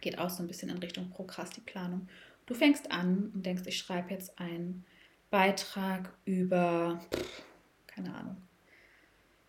Geht 0.00 0.18
auch 0.18 0.30
so 0.30 0.42
ein 0.42 0.46
bisschen 0.46 0.70
in 0.70 0.78
Richtung 0.78 1.10
Prokrastiplanung. 1.10 2.08
du 2.46 2.54
fängst 2.54 2.90
an 2.90 3.30
und 3.34 3.44
denkst, 3.44 3.64
ich 3.66 3.76
schreibe 3.76 4.10
jetzt 4.10 4.38
einen 4.38 4.86
Beitrag 5.30 6.16
über, 6.24 7.04
keine 7.86 8.14
Ahnung, 8.14 8.36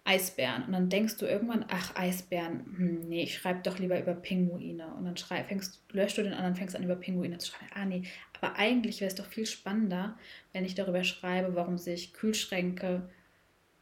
Eisbären. 0.10 0.64
Und 0.64 0.72
dann 0.72 0.90
denkst 0.90 1.18
du 1.18 1.28
irgendwann, 1.28 1.66
ach, 1.70 1.96
Eisbären, 1.96 2.66
hm, 2.76 3.02
nee, 3.08 3.24
ich 3.24 3.36
schreibe 3.36 3.62
doch 3.62 3.78
lieber 3.78 4.00
über 4.00 4.16
Pinguine. 4.16 4.88
Und 4.98 5.06
dann 5.06 5.18
schreib, 5.18 5.48
fängst, 5.48 5.84
löscht 5.92 6.18
du 6.18 6.24
den 6.24 6.34
anderen, 6.34 6.56
fängst 6.56 6.76
an, 6.76 6.84
über 6.84 6.96
Pinguine 6.96 7.38
zu 7.38 7.52
schreiben. 7.52 7.72
Ah, 7.76 7.86
nee, 7.86 8.04
aber 8.42 8.56
eigentlich 8.56 9.02
wäre 9.02 9.10
es 9.10 9.16
doch 9.16 9.28
viel 9.28 9.46
spannender, 9.46 10.18
wenn 10.52 10.66
ich 10.66 10.74
darüber 10.74 11.04
schreibe, 11.04 11.54
warum 11.54 11.78
sich 11.78 12.14
Kühlschränke 12.14 13.08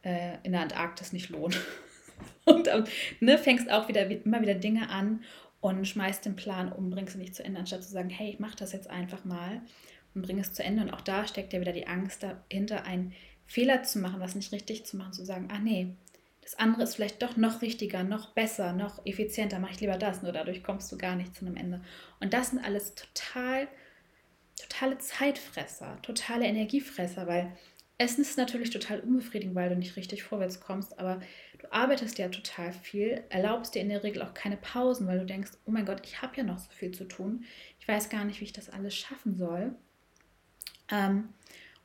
äh, 0.02 0.36
in 0.42 0.52
der 0.52 0.60
Antarktis 0.60 1.14
nicht 1.14 1.30
lohnen. 1.30 1.56
und 2.44 2.68
ne, 3.20 3.38
fängst 3.38 3.70
auch 3.70 3.88
wieder 3.88 4.06
immer 4.10 4.42
wieder 4.42 4.54
Dinge 4.54 4.90
an 4.90 5.22
und 5.60 5.88
schmeißt 5.88 6.26
den 6.26 6.36
Plan 6.36 6.70
um, 6.70 6.90
bringst 6.90 7.14
ihn 7.14 7.22
nicht 7.22 7.36
zu 7.36 7.42
Ende, 7.42 7.60
anstatt 7.60 7.82
zu 7.82 7.90
sagen, 7.90 8.10
hey, 8.10 8.30
ich 8.30 8.38
mache 8.38 8.56
das 8.56 8.72
jetzt 8.72 8.90
einfach 8.90 9.24
mal 9.24 9.62
und 10.14 10.22
bringe 10.22 10.42
es 10.42 10.52
zu 10.52 10.62
Ende. 10.62 10.82
Und 10.82 10.90
auch 10.90 11.00
da 11.00 11.26
steckt 11.26 11.54
ja 11.54 11.60
wieder 11.60 11.72
die 11.72 11.86
Angst 11.86 12.22
dahinter, 12.22 12.84
einen 12.84 13.14
Fehler 13.46 13.82
zu 13.82 13.98
machen, 13.98 14.20
was 14.20 14.34
nicht 14.34 14.52
richtig 14.52 14.84
zu 14.84 14.98
machen, 14.98 15.14
zu 15.14 15.24
sagen, 15.24 15.48
ah 15.50 15.58
nee, 15.58 15.94
das 16.48 16.58
andere 16.58 16.84
ist 16.84 16.94
vielleicht 16.94 17.20
doch 17.20 17.36
noch 17.36 17.60
richtiger, 17.60 18.04
noch 18.04 18.30
besser, 18.30 18.72
noch 18.72 19.04
effizienter, 19.04 19.58
mache 19.58 19.72
ich 19.72 19.80
lieber 19.80 19.98
das, 19.98 20.22
nur 20.22 20.32
dadurch 20.32 20.62
kommst 20.62 20.90
du 20.90 20.96
gar 20.96 21.14
nicht 21.14 21.34
zu 21.34 21.44
einem 21.44 21.56
Ende. 21.56 21.82
Und 22.20 22.32
das 22.32 22.50
sind 22.50 22.64
alles 22.64 22.94
total, 22.94 23.68
totale 24.58 24.96
Zeitfresser, 24.96 26.00
totale 26.00 26.46
Energiefresser, 26.46 27.26
weil 27.26 27.52
Essen 27.98 28.22
ist 28.22 28.38
natürlich 28.38 28.70
total 28.70 29.00
unbefriedigend, 29.00 29.54
weil 29.56 29.68
du 29.68 29.76
nicht 29.76 29.96
richtig 29.96 30.22
vorwärts 30.22 30.58
kommst, 30.58 30.98
aber 30.98 31.20
du 31.58 31.70
arbeitest 31.70 32.16
ja 32.16 32.30
total 32.30 32.72
viel, 32.72 33.22
erlaubst 33.28 33.74
dir 33.74 33.82
in 33.82 33.90
der 33.90 34.02
Regel 34.02 34.22
auch 34.22 34.32
keine 34.32 34.56
Pausen, 34.56 35.06
weil 35.06 35.18
du 35.18 35.26
denkst, 35.26 35.50
oh 35.66 35.70
mein 35.70 35.84
Gott, 35.84 36.00
ich 36.02 36.22
habe 36.22 36.34
ja 36.38 36.44
noch 36.44 36.58
so 36.58 36.70
viel 36.70 36.92
zu 36.92 37.04
tun, 37.04 37.44
ich 37.78 37.86
weiß 37.86 38.08
gar 38.08 38.24
nicht, 38.24 38.40
wie 38.40 38.44
ich 38.44 38.54
das 38.54 38.70
alles 38.70 38.96
schaffen 38.96 39.36
soll. 39.36 39.74
Ähm, 40.90 41.28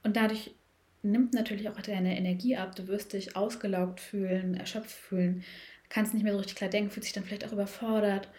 und 0.04 0.16
dadurch 0.16 0.56
nimmt 1.04 1.34
natürlich 1.34 1.70
auch 1.70 1.80
deine 1.82 2.18
Energie 2.18 2.56
ab. 2.58 2.76
Du 2.76 2.88
wirst 2.88 3.14
dich 3.14 3.36
ausgelaugt 3.36 4.00
fühlen, 4.00 4.56
erschöpft 4.56 4.92
fühlen, 4.92 5.44
kannst 5.90 6.14
nicht 6.14 6.24
mehr 6.24 6.34
so 6.34 6.40
richtig 6.40 6.56
klar 6.56 6.70
denken, 6.70 6.90
fühlst 6.90 7.08
dich 7.08 7.14
dann 7.14 7.24
vielleicht 7.24 7.46
auch 7.46 7.52
überfordert. 7.52 8.30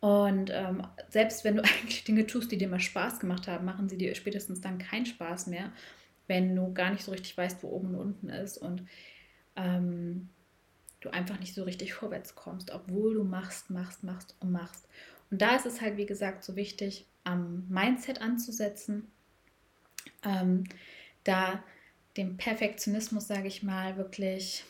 Und 0.00 0.50
ähm, 0.52 0.82
selbst 1.08 1.44
wenn 1.44 1.56
du 1.56 1.62
eigentlich 1.64 2.04
Dinge 2.04 2.26
tust, 2.26 2.50
die 2.50 2.58
dir 2.58 2.68
mal 2.68 2.80
Spaß 2.80 3.20
gemacht 3.20 3.46
haben, 3.48 3.64
machen 3.64 3.88
sie 3.88 3.98
dir 3.98 4.14
spätestens 4.14 4.60
dann 4.60 4.78
keinen 4.78 5.06
Spaß 5.06 5.46
mehr, 5.46 5.72
wenn 6.26 6.56
du 6.56 6.72
gar 6.72 6.90
nicht 6.90 7.04
so 7.04 7.12
richtig 7.12 7.36
weißt, 7.36 7.62
wo 7.62 7.68
oben 7.68 7.94
und 7.94 8.00
unten 8.00 8.28
ist 8.28 8.58
und 8.58 8.82
ähm, 9.54 10.28
du 11.00 11.10
einfach 11.10 11.38
nicht 11.38 11.54
so 11.54 11.62
richtig 11.64 11.94
vorwärts 11.94 12.34
kommst, 12.34 12.72
obwohl 12.72 13.14
du 13.14 13.24
machst, 13.24 13.70
machst, 13.70 14.02
machst 14.02 14.34
und 14.40 14.50
machst. 14.50 14.88
Und 15.30 15.42
da 15.42 15.56
ist 15.56 15.66
es 15.66 15.80
halt, 15.80 15.96
wie 15.96 16.06
gesagt, 16.06 16.44
so 16.44 16.56
wichtig, 16.56 17.06
am 17.24 17.66
Mindset 17.68 18.20
anzusetzen, 18.20 19.10
ähm, 20.24 20.64
da 21.24 21.62
dem 22.16 22.36
Perfektionismus, 22.36 23.26
sage 23.26 23.48
ich 23.48 23.62
mal, 23.62 23.96
wirklich 23.96 24.64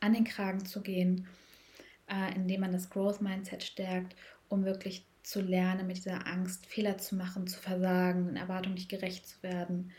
an 0.00 0.12
den 0.12 0.24
Kragen 0.24 0.64
zu 0.64 0.82
gehen, 0.82 1.26
äh, 2.08 2.34
indem 2.34 2.60
man 2.60 2.72
das 2.72 2.90
Growth 2.90 3.20
Mindset 3.20 3.62
stärkt, 3.62 4.16
um 4.48 4.64
wirklich 4.64 5.06
zu 5.22 5.40
lernen, 5.40 5.86
mit 5.86 5.96
dieser 5.96 6.26
Angst 6.26 6.66
Fehler 6.66 6.98
zu 6.98 7.16
machen, 7.16 7.46
zu 7.46 7.58
versagen, 7.58 8.28
in 8.28 8.36
Erwartungen 8.36 8.74
nicht 8.74 8.90
gerecht 8.90 9.26
zu 9.26 9.42
werden, 9.42 9.92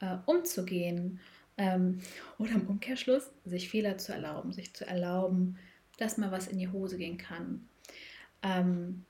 äh, 0.00 0.16
umzugehen 0.26 1.18
ähm, 1.56 2.00
oder 2.38 2.52
im 2.52 2.68
Umkehrschluss 2.68 3.30
sich 3.44 3.68
Fehler 3.68 3.98
zu 3.98 4.12
erlauben, 4.12 4.52
sich 4.52 4.74
zu 4.74 4.86
erlauben, 4.86 5.58
dass 5.96 6.18
mal 6.18 6.30
was 6.30 6.46
in 6.46 6.58
die 6.58 6.68
Hose 6.68 6.96
gehen 6.96 7.18
kann. 7.18 7.68
Ähm, 8.42 9.04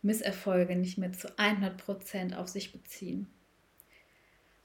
Misserfolge 0.00 0.76
nicht 0.76 0.96
mehr 0.96 1.12
zu 1.12 1.28
100% 1.38 2.36
auf 2.36 2.48
sich 2.48 2.72
beziehen 2.72 3.28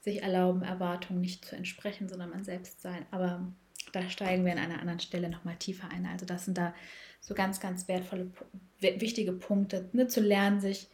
sich 0.00 0.22
erlauben, 0.22 0.62
Erwartungen 0.62 1.20
nicht 1.20 1.44
zu 1.44 1.56
entsprechen, 1.56 2.08
sondern 2.08 2.30
man 2.30 2.44
selbst 2.44 2.80
sein. 2.80 3.06
Aber 3.10 3.46
da 3.92 4.08
steigen 4.08 4.44
wir 4.44 4.52
an 4.52 4.58
einer 4.58 4.80
anderen 4.80 5.00
Stelle 5.00 5.28
nochmal 5.28 5.56
tiefer 5.56 5.88
ein. 5.90 6.06
Also 6.06 6.26
das 6.26 6.44
sind 6.44 6.56
da 6.56 6.74
so 7.20 7.34
ganz, 7.34 7.60
ganz 7.60 7.86
wertvolle, 7.88 8.30
wichtige 8.80 9.32
Punkte, 9.32 9.88
ne, 9.92 10.06
zu 10.06 10.20
lernen, 10.20 10.60
sich 10.60 10.88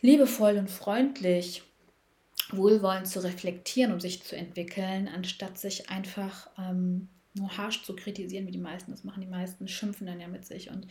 liebevoll 0.00 0.56
und 0.56 0.70
freundlich, 0.70 1.62
wohlwollend 2.50 3.06
zu 3.06 3.22
reflektieren, 3.22 3.92
um 3.92 4.00
sich 4.00 4.22
zu 4.22 4.34
entwickeln, 4.34 5.08
anstatt 5.08 5.58
sich 5.58 5.90
einfach 5.90 6.48
ähm, 6.58 7.08
nur 7.34 7.56
harsch 7.56 7.82
zu 7.84 7.94
kritisieren, 7.94 8.46
wie 8.46 8.52
die 8.52 8.58
meisten 8.58 8.90
das 8.90 9.04
machen. 9.04 9.20
Die 9.20 9.28
meisten 9.28 9.68
schimpfen 9.68 10.06
dann 10.06 10.20
ja 10.20 10.28
mit 10.28 10.46
sich 10.46 10.70
und 10.70 10.86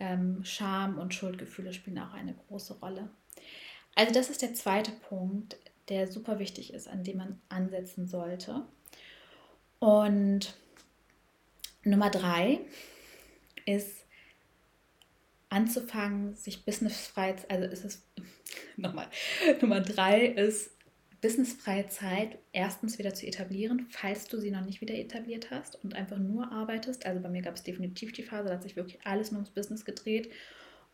ähm, 0.00 0.42
Scham 0.44 0.98
und 0.98 1.14
Schuldgefühle 1.14 1.72
spielen 1.72 1.98
auch 1.98 2.14
eine 2.14 2.34
große 2.34 2.74
Rolle. 2.80 3.10
Also 3.94 4.12
das 4.12 4.30
ist 4.30 4.42
der 4.42 4.54
zweite 4.54 4.90
Punkt, 4.90 5.56
der 5.88 6.10
super 6.10 6.38
wichtig 6.38 6.72
ist, 6.72 6.88
an 6.88 7.04
dem 7.04 7.18
man 7.18 7.40
ansetzen 7.48 8.06
sollte. 8.06 8.62
Und 9.78 10.54
Nummer 11.84 12.10
drei 12.10 12.60
ist 13.66 14.04
anzufangen, 15.50 16.34
sich 16.34 16.64
businessfrei, 16.64 17.36
also 17.48 17.66
ist 17.66 17.84
es 17.84 18.02
nochmal, 18.76 19.08
Nummer 19.60 19.80
drei 19.80 20.26
ist 20.26 20.70
businessfreie 21.20 21.88
Zeit 21.88 22.36
erstens 22.52 22.98
wieder 22.98 23.14
zu 23.14 23.26
etablieren, 23.26 23.86
falls 23.88 24.26
du 24.26 24.38
sie 24.38 24.50
noch 24.50 24.64
nicht 24.64 24.82
wieder 24.82 24.94
etabliert 24.94 25.50
hast 25.50 25.82
und 25.82 25.94
einfach 25.94 26.18
nur 26.18 26.52
arbeitest. 26.52 27.06
Also 27.06 27.22
bei 27.22 27.30
mir 27.30 27.40
gab 27.40 27.54
es 27.54 27.62
definitiv 27.62 28.12
die 28.12 28.22
Phase, 28.22 28.48
da 28.48 28.54
hat 28.54 28.62
sich 28.62 28.76
wirklich 28.76 28.98
alles 29.06 29.30
nur 29.30 29.38
ums 29.38 29.54
Business 29.54 29.86
gedreht. 29.86 30.30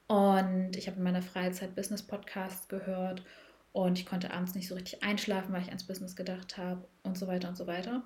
Und 0.07 0.76
ich 0.76 0.87
habe 0.87 0.98
in 0.98 1.03
meiner 1.03 1.22
Freizeit 1.22 1.74
Business-Podcasts 1.74 2.68
gehört 2.68 3.24
und 3.72 3.98
ich 3.98 4.06
konnte 4.06 4.33
abends 4.33 4.54
nicht 4.54 4.68
so 4.68 4.74
richtig 4.74 5.02
einschlafen, 5.02 5.52
weil 5.52 5.62
ich 5.62 5.68
ans 5.68 5.87
Business 5.87 6.16
gedacht 6.16 6.56
habe 6.56 6.88
und 7.02 7.16
so 7.16 7.26
weiter 7.26 7.48
und 7.48 7.56
so 7.56 7.66
weiter. 7.66 8.02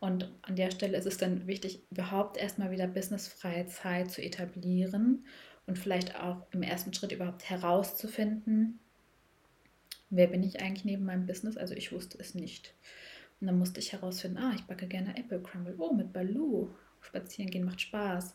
Und 0.00 0.30
an 0.42 0.56
der 0.56 0.70
Stelle 0.70 0.96
ist 0.96 1.06
es 1.06 1.18
dann 1.18 1.46
wichtig, 1.46 1.82
überhaupt 1.90 2.36
erstmal 2.36 2.70
wieder 2.70 2.86
businessfreie 2.86 3.66
Zeit 3.66 4.10
zu 4.10 4.22
etablieren 4.22 5.26
und 5.66 5.78
vielleicht 5.78 6.14
auch 6.20 6.46
im 6.52 6.62
ersten 6.62 6.94
Schritt 6.94 7.12
überhaupt 7.12 7.48
herauszufinden, 7.48 8.78
wer 10.10 10.28
bin 10.28 10.42
ich 10.42 10.60
eigentlich 10.60 10.84
neben 10.84 11.04
meinem 11.04 11.26
Business? 11.26 11.56
Also 11.56 11.74
ich 11.74 11.92
wusste 11.92 12.18
es 12.18 12.34
nicht. 12.34 12.74
Und 13.40 13.46
dann 13.46 13.58
musste 13.58 13.80
ich 13.80 13.92
herausfinden, 13.92 14.38
ah, 14.38 14.52
ich 14.54 14.64
backe 14.64 14.86
gerne 14.86 15.16
Apple 15.16 15.40
Crumble. 15.42 15.76
Oh, 15.78 15.92
mit 15.92 16.12
Baloo. 16.12 16.70
Spazieren 17.00 17.50
gehen 17.50 17.64
macht 17.64 17.80
Spaß. 17.80 18.34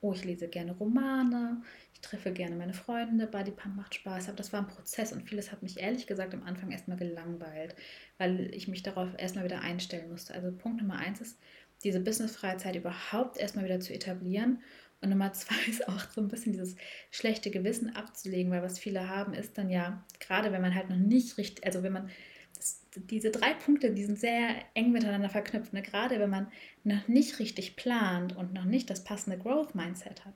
Oh, 0.00 0.12
ich 0.12 0.24
lese 0.24 0.48
gerne 0.48 0.72
Romane 0.72 1.62
treffe 2.04 2.32
gerne 2.32 2.56
meine 2.56 2.74
Freunde, 2.74 3.26
Bodypump 3.26 3.76
macht 3.76 3.94
Spaß, 3.94 4.28
aber 4.28 4.36
das 4.36 4.52
war 4.52 4.60
ein 4.60 4.68
Prozess 4.68 5.12
und 5.12 5.28
vieles 5.28 5.52
hat 5.52 5.62
mich 5.62 5.80
ehrlich 5.80 6.06
gesagt 6.06 6.34
am 6.34 6.42
Anfang 6.44 6.70
erstmal 6.70 6.96
gelangweilt, 6.96 7.74
weil 8.18 8.54
ich 8.54 8.68
mich 8.68 8.82
darauf 8.82 9.08
erstmal 9.18 9.44
wieder 9.44 9.60
einstellen 9.60 10.10
musste. 10.10 10.34
Also 10.34 10.52
Punkt 10.52 10.80
Nummer 10.80 10.96
eins 10.96 11.20
ist, 11.20 11.38
diese 11.82 12.00
Business-Freizeit 12.00 12.76
überhaupt 12.76 13.38
erstmal 13.38 13.64
wieder 13.64 13.80
zu 13.80 13.92
etablieren. 13.92 14.62
Und 15.00 15.10
Nummer 15.10 15.32
zwei 15.32 15.56
ist 15.68 15.88
auch 15.88 16.10
so 16.10 16.20
ein 16.20 16.28
bisschen 16.28 16.52
dieses 16.52 16.76
schlechte 17.10 17.50
Gewissen 17.50 17.94
abzulegen, 17.94 18.50
weil 18.50 18.62
was 18.62 18.78
viele 18.78 19.08
haben, 19.08 19.34
ist 19.34 19.58
dann 19.58 19.70
ja, 19.70 20.04
gerade 20.20 20.52
wenn 20.52 20.62
man 20.62 20.74
halt 20.74 20.88
noch 20.88 20.96
nicht 20.96 21.36
richtig, 21.36 21.66
also 21.66 21.82
wenn 21.82 21.92
man 21.92 22.10
diese 22.96 23.30
drei 23.30 23.54
Punkte, 23.54 23.90
die 23.90 24.04
sind 24.04 24.18
sehr 24.18 24.54
eng 24.74 24.92
miteinander 24.92 25.28
verknüpft. 25.28 25.72
Ne? 25.72 25.82
Gerade 25.82 26.20
wenn 26.20 26.30
man 26.30 26.46
noch 26.84 27.08
nicht 27.08 27.38
richtig 27.38 27.76
plant 27.76 28.36
und 28.36 28.54
noch 28.54 28.64
nicht 28.64 28.88
das 28.88 29.04
passende 29.04 29.36
Growth-Mindset 29.36 30.24
hat, 30.24 30.34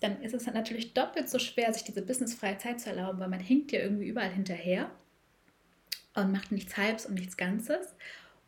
dann 0.00 0.20
ist 0.22 0.34
es 0.34 0.46
natürlich 0.46 0.94
doppelt 0.94 1.28
so 1.28 1.38
schwer, 1.38 1.72
sich 1.72 1.84
diese 1.84 2.02
businessfreie 2.02 2.58
Zeit 2.58 2.80
zu 2.80 2.90
erlauben, 2.90 3.20
weil 3.20 3.28
man 3.28 3.40
hinkt 3.40 3.72
ja 3.72 3.80
irgendwie 3.80 4.08
überall 4.08 4.32
hinterher 4.32 4.90
und 6.14 6.32
macht 6.32 6.52
nichts 6.52 6.76
Halbs 6.76 7.06
und 7.06 7.14
nichts 7.14 7.36
Ganzes 7.36 7.94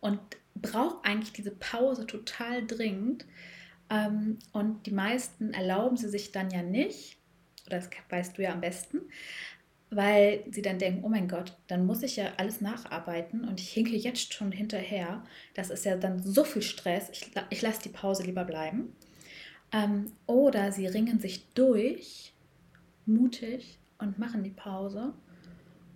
und 0.00 0.20
braucht 0.54 1.06
eigentlich 1.06 1.32
diese 1.32 1.52
Pause 1.52 2.06
total 2.06 2.66
dringend. 2.66 3.26
Ähm, 3.90 4.38
und 4.52 4.86
die 4.86 4.92
meisten 4.92 5.52
erlauben 5.52 5.96
sie 5.96 6.08
sich 6.08 6.32
dann 6.32 6.50
ja 6.50 6.62
nicht, 6.62 7.18
oder 7.66 7.76
das 7.76 7.90
weißt 8.10 8.36
du 8.36 8.42
ja 8.42 8.52
am 8.52 8.60
besten, 8.60 9.00
weil 9.90 10.44
sie 10.50 10.62
dann 10.62 10.78
denken, 10.78 11.04
oh 11.04 11.08
mein 11.08 11.28
Gott, 11.28 11.56
dann 11.68 11.86
muss 11.86 12.02
ich 12.02 12.16
ja 12.16 12.32
alles 12.36 12.60
nacharbeiten 12.60 13.46
und 13.46 13.60
ich 13.60 13.70
hinke 13.70 13.96
jetzt 13.96 14.34
schon 14.34 14.50
hinterher. 14.50 15.24
Das 15.54 15.70
ist 15.70 15.84
ja 15.84 15.96
dann 15.96 16.22
so 16.22 16.44
viel 16.44 16.62
Stress, 16.62 17.10
ich, 17.10 17.30
ich 17.50 17.62
lasse 17.62 17.82
die 17.82 17.90
Pause 17.90 18.24
lieber 18.24 18.44
bleiben. 18.44 18.94
Ähm, 19.74 20.12
oder 20.26 20.70
sie 20.70 20.86
ringen 20.86 21.18
sich 21.18 21.52
durch, 21.54 22.32
mutig 23.06 23.80
und 23.98 24.20
machen 24.20 24.44
die 24.44 24.50
Pause 24.50 25.12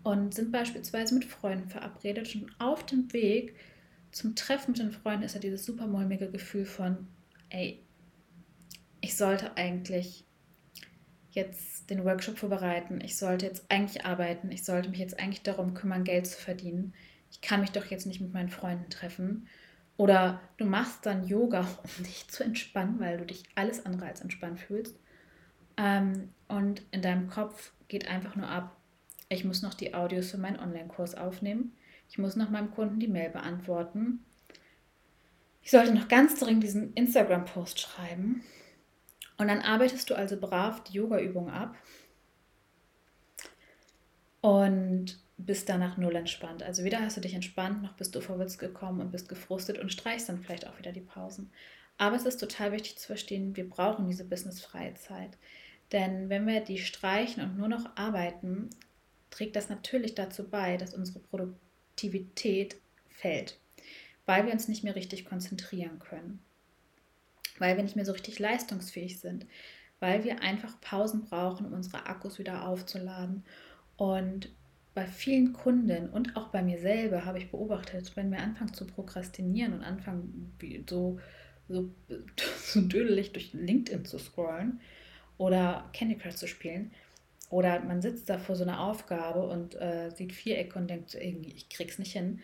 und 0.02 0.34
sind 0.34 0.50
beispielsweise 0.50 1.14
mit 1.14 1.24
Freunden 1.24 1.68
verabredet. 1.68 2.34
Und 2.34 2.50
auf 2.58 2.84
dem 2.84 3.12
Weg 3.12 3.54
zum 4.10 4.34
Treffen 4.34 4.72
mit 4.72 4.80
den 4.80 4.90
Freunden 4.90 5.22
ist 5.22 5.34
ja 5.34 5.40
dieses 5.40 5.64
super 5.64 5.86
mulmige 5.86 6.28
Gefühl 6.28 6.66
von, 6.66 7.06
ey, 7.50 7.80
ich 9.00 9.16
sollte 9.16 9.56
eigentlich 9.56 10.24
jetzt 11.30 11.88
den 11.88 12.04
Workshop 12.04 12.36
vorbereiten, 12.36 13.00
ich 13.00 13.16
sollte 13.16 13.46
jetzt 13.46 13.70
eigentlich 13.70 14.04
arbeiten, 14.04 14.50
ich 14.50 14.64
sollte 14.64 14.88
mich 14.88 14.98
jetzt 14.98 15.20
eigentlich 15.20 15.42
darum 15.42 15.74
kümmern, 15.74 16.02
Geld 16.02 16.26
zu 16.26 16.40
verdienen. 16.40 16.94
Ich 17.30 17.42
kann 17.42 17.60
mich 17.60 17.70
doch 17.70 17.86
jetzt 17.86 18.06
nicht 18.06 18.20
mit 18.20 18.32
meinen 18.32 18.48
Freunden 18.48 18.90
treffen. 18.90 19.46
Oder 19.98 20.40
du 20.56 20.64
machst 20.64 21.04
dann 21.04 21.26
Yoga, 21.26 21.60
um 21.98 22.04
dich 22.04 22.26
zu 22.28 22.42
entspannen, 22.42 22.98
weil 23.00 23.18
du 23.18 23.26
dich 23.26 23.42
alles 23.54 23.84
andere 23.84 24.06
als 24.06 24.22
entspannt 24.22 24.60
fühlst. 24.60 24.98
Ähm, 25.76 26.32
und 26.46 26.82
in 26.92 27.02
deinem 27.02 27.28
Kopf 27.28 27.72
geht 27.88 28.08
einfach 28.08 28.34
nur 28.34 28.48
ab, 28.48 28.74
ich 29.28 29.44
muss 29.44 29.60
noch 29.60 29.74
die 29.74 29.92
Audios 29.92 30.30
für 30.30 30.38
meinen 30.38 30.58
Online-Kurs 30.58 31.14
aufnehmen, 31.14 31.76
ich 32.08 32.16
muss 32.16 32.36
noch 32.36 32.48
meinem 32.48 32.70
Kunden 32.70 32.98
die 32.98 33.08
Mail 33.08 33.28
beantworten, 33.28 34.24
ich 35.62 35.70
sollte 35.70 35.92
noch 35.92 36.08
ganz 36.08 36.38
dringend 36.40 36.62
diesen 36.62 36.94
Instagram-Post 36.94 37.78
schreiben. 37.78 38.42
Und 39.36 39.48
dann 39.48 39.60
arbeitest 39.60 40.08
du 40.08 40.14
also 40.16 40.40
brav 40.40 40.82
die 40.84 40.94
Yoga-Übung 40.94 41.50
ab 41.50 41.76
und 44.40 45.18
bist 45.38 45.68
danach 45.68 45.96
null 45.96 46.16
entspannt. 46.16 46.62
Also 46.62 46.84
weder 46.84 47.00
hast 47.00 47.16
du 47.16 47.20
dich 47.20 47.34
entspannt, 47.34 47.82
noch 47.82 47.94
bist 47.94 48.14
du 48.14 48.20
vorwärts 48.20 48.58
gekommen 48.58 49.00
und 49.00 49.12
bist 49.12 49.28
gefrustet 49.28 49.78
und 49.78 49.92
streichst 49.92 50.28
dann 50.28 50.42
vielleicht 50.42 50.66
auch 50.66 50.78
wieder 50.78 50.92
die 50.92 51.00
Pausen. 51.00 51.50
Aber 51.96 52.16
es 52.16 52.26
ist 52.26 52.38
total 52.38 52.72
wichtig 52.72 52.98
zu 52.98 53.06
verstehen, 53.06 53.56
wir 53.56 53.68
brauchen 53.68 54.06
diese 54.06 54.24
businessfreie 54.24 54.94
Zeit. 54.94 55.30
Denn 55.92 56.28
wenn 56.28 56.46
wir 56.46 56.60
die 56.60 56.78
streichen 56.78 57.42
und 57.42 57.56
nur 57.56 57.68
noch 57.68 57.96
arbeiten, 57.96 58.68
trägt 59.30 59.56
das 59.56 59.68
natürlich 59.68 60.14
dazu 60.14 60.48
bei, 60.48 60.76
dass 60.76 60.94
unsere 60.94 61.20
Produktivität 61.20 62.76
fällt, 63.10 63.58
weil 64.26 64.44
wir 64.44 64.52
uns 64.52 64.68
nicht 64.68 64.84
mehr 64.84 64.96
richtig 64.96 65.24
konzentrieren 65.24 65.98
können, 65.98 66.40
weil 67.58 67.76
wir 67.76 67.84
nicht 67.84 67.96
mehr 67.96 68.04
so 68.04 68.12
richtig 68.12 68.38
leistungsfähig 68.38 69.20
sind, 69.20 69.46
weil 70.00 70.24
wir 70.24 70.42
einfach 70.42 70.80
Pausen 70.80 71.24
brauchen, 71.24 71.66
um 71.66 71.72
unsere 71.72 72.06
Akkus 72.06 72.38
wieder 72.38 72.66
aufzuladen. 72.66 73.44
Und 73.96 74.50
bei 74.98 75.06
vielen 75.06 75.52
Kunden 75.52 76.08
und 76.08 76.36
auch 76.36 76.48
bei 76.48 76.60
mir 76.60 76.80
selber 76.80 77.24
habe 77.24 77.38
ich 77.38 77.52
beobachtet, 77.52 78.16
wenn 78.16 78.32
wir 78.32 78.40
anfangen 78.40 78.74
zu 78.74 78.84
prokrastinieren 78.84 79.74
und 79.74 79.82
anfangen 79.84 80.52
so, 80.90 81.20
so, 81.68 81.88
so 82.64 82.80
dödelig 82.80 83.32
durch 83.32 83.52
LinkedIn 83.52 84.04
zu 84.04 84.18
scrollen 84.18 84.80
oder 85.36 85.88
Candy 85.92 86.16
Crush 86.16 86.34
zu 86.34 86.48
spielen, 86.48 86.90
oder 87.48 87.78
man 87.78 88.02
sitzt 88.02 88.28
da 88.28 88.38
vor 88.38 88.56
so 88.56 88.64
einer 88.64 88.80
Aufgabe 88.80 89.46
und 89.46 89.76
äh, 89.76 90.10
sieht 90.10 90.32
Vierecke 90.32 90.76
und 90.76 90.90
denkt, 90.90 91.14
irgendwie, 91.14 91.52
ich 91.52 91.68
krieg's 91.68 92.00
nicht 92.00 92.12
hin, 92.12 92.40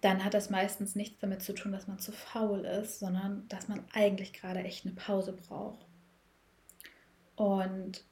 dann 0.00 0.24
hat 0.24 0.34
das 0.34 0.50
meistens 0.50 0.96
nichts 0.96 1.20
damit 1.20 1.42
zu 1.42 1.54
tun, 1.54 1.70
dass 1.70 1.86
man 1.86 2.00
zu 2.00 2.10
faul 2.10 2.64
ist, 2.64 2.98
sondern 2.98 3.46
dass 3.48 3.68
man 3.68 3.84
eigentlich 3.92 4.32
gerade 4.32 4.64
echt 4.64 4.84
eine 4.84 4.96
Pause 4.96 5.32
braucht. 5.32 5.86
Und 7.36 8.04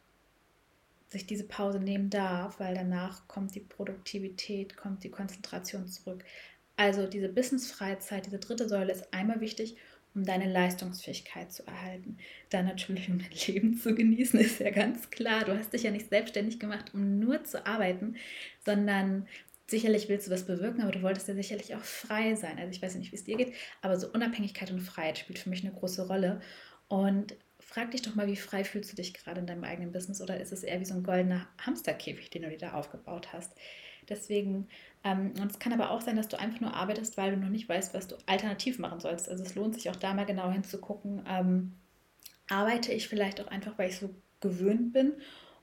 sich 1.14 1.26
diese 1.26 1.44
Pause 1.44 1.80
nehmen 1.80 2.10
darf, 2.10 2.60
weil 2.60 2.74
danach 2.74 3.26
kommt 3.26 3.54
die 3.54 3.60
Produktivität, 3.60 4.76
kommt 4.76 5.02
die 5.02 5.10
Konzentration 5.10 5.88
zurück. 5.88 6.22
Also 6.76 7.06
diese 7.06 7.28
Business-Freizeit, 7.28 8.26
diese 8.26 8.38
dritte 8.38 8.68
Säule 8.68 8.92
ist 8.92 9.14
einmal 9.14 9.40
wichtig, 9.40 9.76
um 10.14 10.24
deine 10.24 10.50
Leistungsfähigkeit 10.50 11.52
zu 11.52 11.66
erhalten. 11.66 12.18
Dann 12.50 12.66
natürlich, 12.66 13.08
um 13.08 13.18
dein 13.18 13.30
Leben 13.46 13.76
zu 13.76 13.94
genießen, 13.94 14.38
ist 14.38 14.60
ja 14.60 14.70
ganz 14.70 15.10
klar. 15.10 15.44
Du 15.44 15.56
hast 15.56 15.72
dich 15.72 15.84
ja 15.84 15.90
nicht 15.90 16.08
selbstständig 16.08 16.60
gemacht, 16.60 16.92
um 16.94 17.18
nur 17.18 17.44
zu 17.44 17.66
arbeiten, 17.66 18.16
sondern 18.64 19.26
sicherlich 19.66 20.08
willst 20.08 20.26
du 20.26 20.30
was 20.30 20.44
bewirken, 20.44 20.82
aber 20.82 20.92
du 20.92 21.02
wolltest 21.02 21.26
ja 21.28 21.34
sicherlich 21.34 21.74
auch 21.74 21.82
frei 21.82 22.34
sein. 22.34 22.58
Also 22.58 22.70
ich 22.70 22.82
weiß 22.82 22.96
nicht, 22.96 23.12
wie 23.12 23.16
es 23.16 23.24
dir 23.24 23.36
geht, 23.36 23.54
aber 23.80 23.98
so 23.98 24.08
Unabhängigkeit 24.08 24.70
und 24.70 24.80
Freiheit 24.80 25.18
spielt 25.18 25.38
für 25.38 25.50
mich 25.50 25.64
eine 25.64 25.72
große 25.74 26.06
Rolle. 26.06 26.40
Und 26.88 27.34
frag 27.74 27.90
dich 27.90 28.02
doch 28.02 28.14
mal, 28.14 28.28
wie 28.28 28.36
frei 28.36 28.62
fühlst 28.62 28.92
du 28.92 28.96
dich 28.96 29.14
gerade 29.14 29.40
in 29.40 29.48
deinem 29.48 29.64
eigenen 29.64 29.90
Business 29.90 30.20
oder 30.20 30.38
ist 30.40 30.52
es 30.52 30.62
eher 30.62 30.78
wie 30.78 30.84
so 30.84 30.94
ein 30.94 31.02
goldener 31.02 31.48
Hamsterkäfig, 31.66 32.30
den 32.30 32.42
du 32.42 32.50
dir 32.50 32.58
da 32.58 32.74
aufgebaut 32.74 33.32
hast? 33.32 33.52
Deswegen, 34.08 34.68
ähm, 35.02 35.32
und 35.40 35.50
es 35.50 35.58
kann 35.58 35.72
aber 35.72 35.90
auch 35.90 36.00
sein, 36.00 36.14
dass 36.14 36.28
du 36.28 36.38
einfach 36.38 36.60
nur 36.60 36.74
arbeitest, 36.74 37.16
weil 37.16 37.32
du 37.32 37.36
noch 37.36 37.48
nicht 37.48 37.68
weißt, 37.68 37.92
was 37.92 38.06
du 38.06 38.16
alternativ 38.26 38.78
machen 38.78 39.00
sollst. 39.00 39.28
Also 39.28 39.42
es 39.42 39.56
lohnt 39.56 39.74
sich 39.74 39.90
auch 39.90 39.96
da 39.96 40.14
mal 40.14 40.24
genau 40.24 40.52
hinzugucken, 40.52 41.24
ähm, 41.28 41.72
arbeite 42.48 42.92
ich 42.92 43.08
vielleicht 43.08 43.40
auch 43.40 43.48
einfach, 43.48 43.76
weil 43.76 43.90
ich 43.90 43.98
so 43.98 44.14
gewöhnt 44.40 44.92
bin 44.92 45.14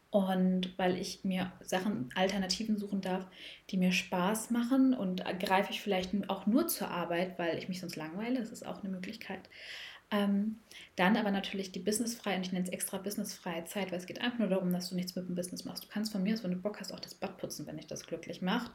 und 0.09 0.77
weil 0.77 0.97
ich 0.97 1.23
mir 1.23 1.53
Sachen, 1.61 2.09
Alternativen 2.15 2.77
suchen 2.77 2.99
darf, 2.99 3.25
die 3.69 3.77
mir 3.77 3.93
Spaß 3.93 4.49
machen 4.49 4.93
und 4.93 5.23
greife 5.39 5.71
ich 5.71 5.79
vielleicht 5.79 6.11
auch 6.29 6.45
nur 6.45 6.67
zur 6.67 6.89
Arbeit, 6.89 7.39
weil 7.39 7.57
ich 7.57 7.69
mich 7.69 7.79
sonst 7.79 7.95
langweile. 7.95 8.39
Das 8.39 8.51
ist 8.51 8.65
auch 8.65 8.83
eine 8.83 8.91
Möglichkeit. 8.91 9.47
Ähm, 10.11 10.59
dann 10.97 11.15
aber 11.15 11.31
natürlich 11.31 11.71
die 11.71 11.79
businessfreie, 11.79 12.35
und 12.35 12.45
ich 12.45 12.51
nenne 12.51 12.65
es 12.65 12.71
extra 12.71 12.97
businessfreie 12.97 13.63
Zeit, 13.63 13.91
weil 13.91 13.99
es 13.99 14.05
geht 14.05 14.19
einfach 14.19 14.39
nur 14.39 14.49
darum, 14.49 14.73
dass 14.73 14.89
du 14.89 14.95
nichts 14.95 15.15
mit 15.15 15.25
dem 15.25 15.35
Business 15.35 15.63
machst. 15.63 15.85
Du 15.85 15.87
kannst 15.87 16.11
von 16.11 16.21
mir 16.21 16.33
aus, 16.33 16.43
wenn 16.43 16.51
du 16.51 16.57
Bock 16.57 16.81
hast, 16.81 16.93
auch 16.93 16.99
das 16.99 17.15
Bad 17.15 17.37
putzen, 17.37 17.65
wenn 17.65 17.77
dich 17.77 17.87
das 17.87 18.05
glücklich 18.05 18.41
macht. 18.41 18.71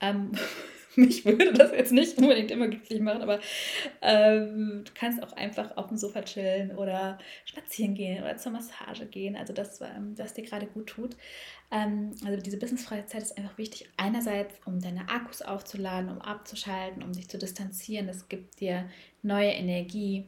Ähm, 0.00 0.32
mich 0.96 1.26
würde 1.26 1.52
das 1.52 1.72
jetzt 1.72 1.92
nicht 1.92 2.16
unbedingt 2.16 2.50
immer 2.50 2.68
glücklich 2.68 3.00
machen, 3.00 3.20
aber 3.20 3.38
ähm, 4.00 4.82
du 4.86 4.92
kannst 4.94 5.22
auch 5.22 5.32
einfach 5.32 5.76
auf 5.76 5.88
dem 5.88 5.98
Sofa 5.98 6.22
chillen 6.22 6.74
oder 6.74 7.18
spazieren 7.44 7.94
gehen 7.94 8.22
oder 8.22 8.38
zur 8.38 8.52
Massage 8.52 9.04
gehen, 9.04 9.36
also 9.36 9.52
das, 9.52 9.82
ähm, 9.82 10.14
was 10.16 10.32
dir 10.32 10.44
gerade 10.44 10.66
gut 10.66 10.86
tut. 10.86 11.16
Ähm, 11.70 12.14
also 12.24 12.40
diese 12.40 12.56
businessfreie 12.56 13.04
Zeit 13.04 13.22
ist 13.22 13.36
einfach 13.36 13.58
wichtig, 13.58 13.90
einerseits, 13.98 14.54
um 14.64 14.80
deine 14.80 15.10
Akkus 15.10 15.42
aufzuladen, 15.42 16.08
um 16.08 16.22
abzuschalten, 16.22 17.02
um 17.02 17.12
dich 17.12 17.28
zu 17.28 17.36
distanzieren. 17.36 18.06
Das 18.06 18.30
gibt 18.30 18.60
dir 18.60 18.88
neue 19.22 19.50
Energie 19.50 20.26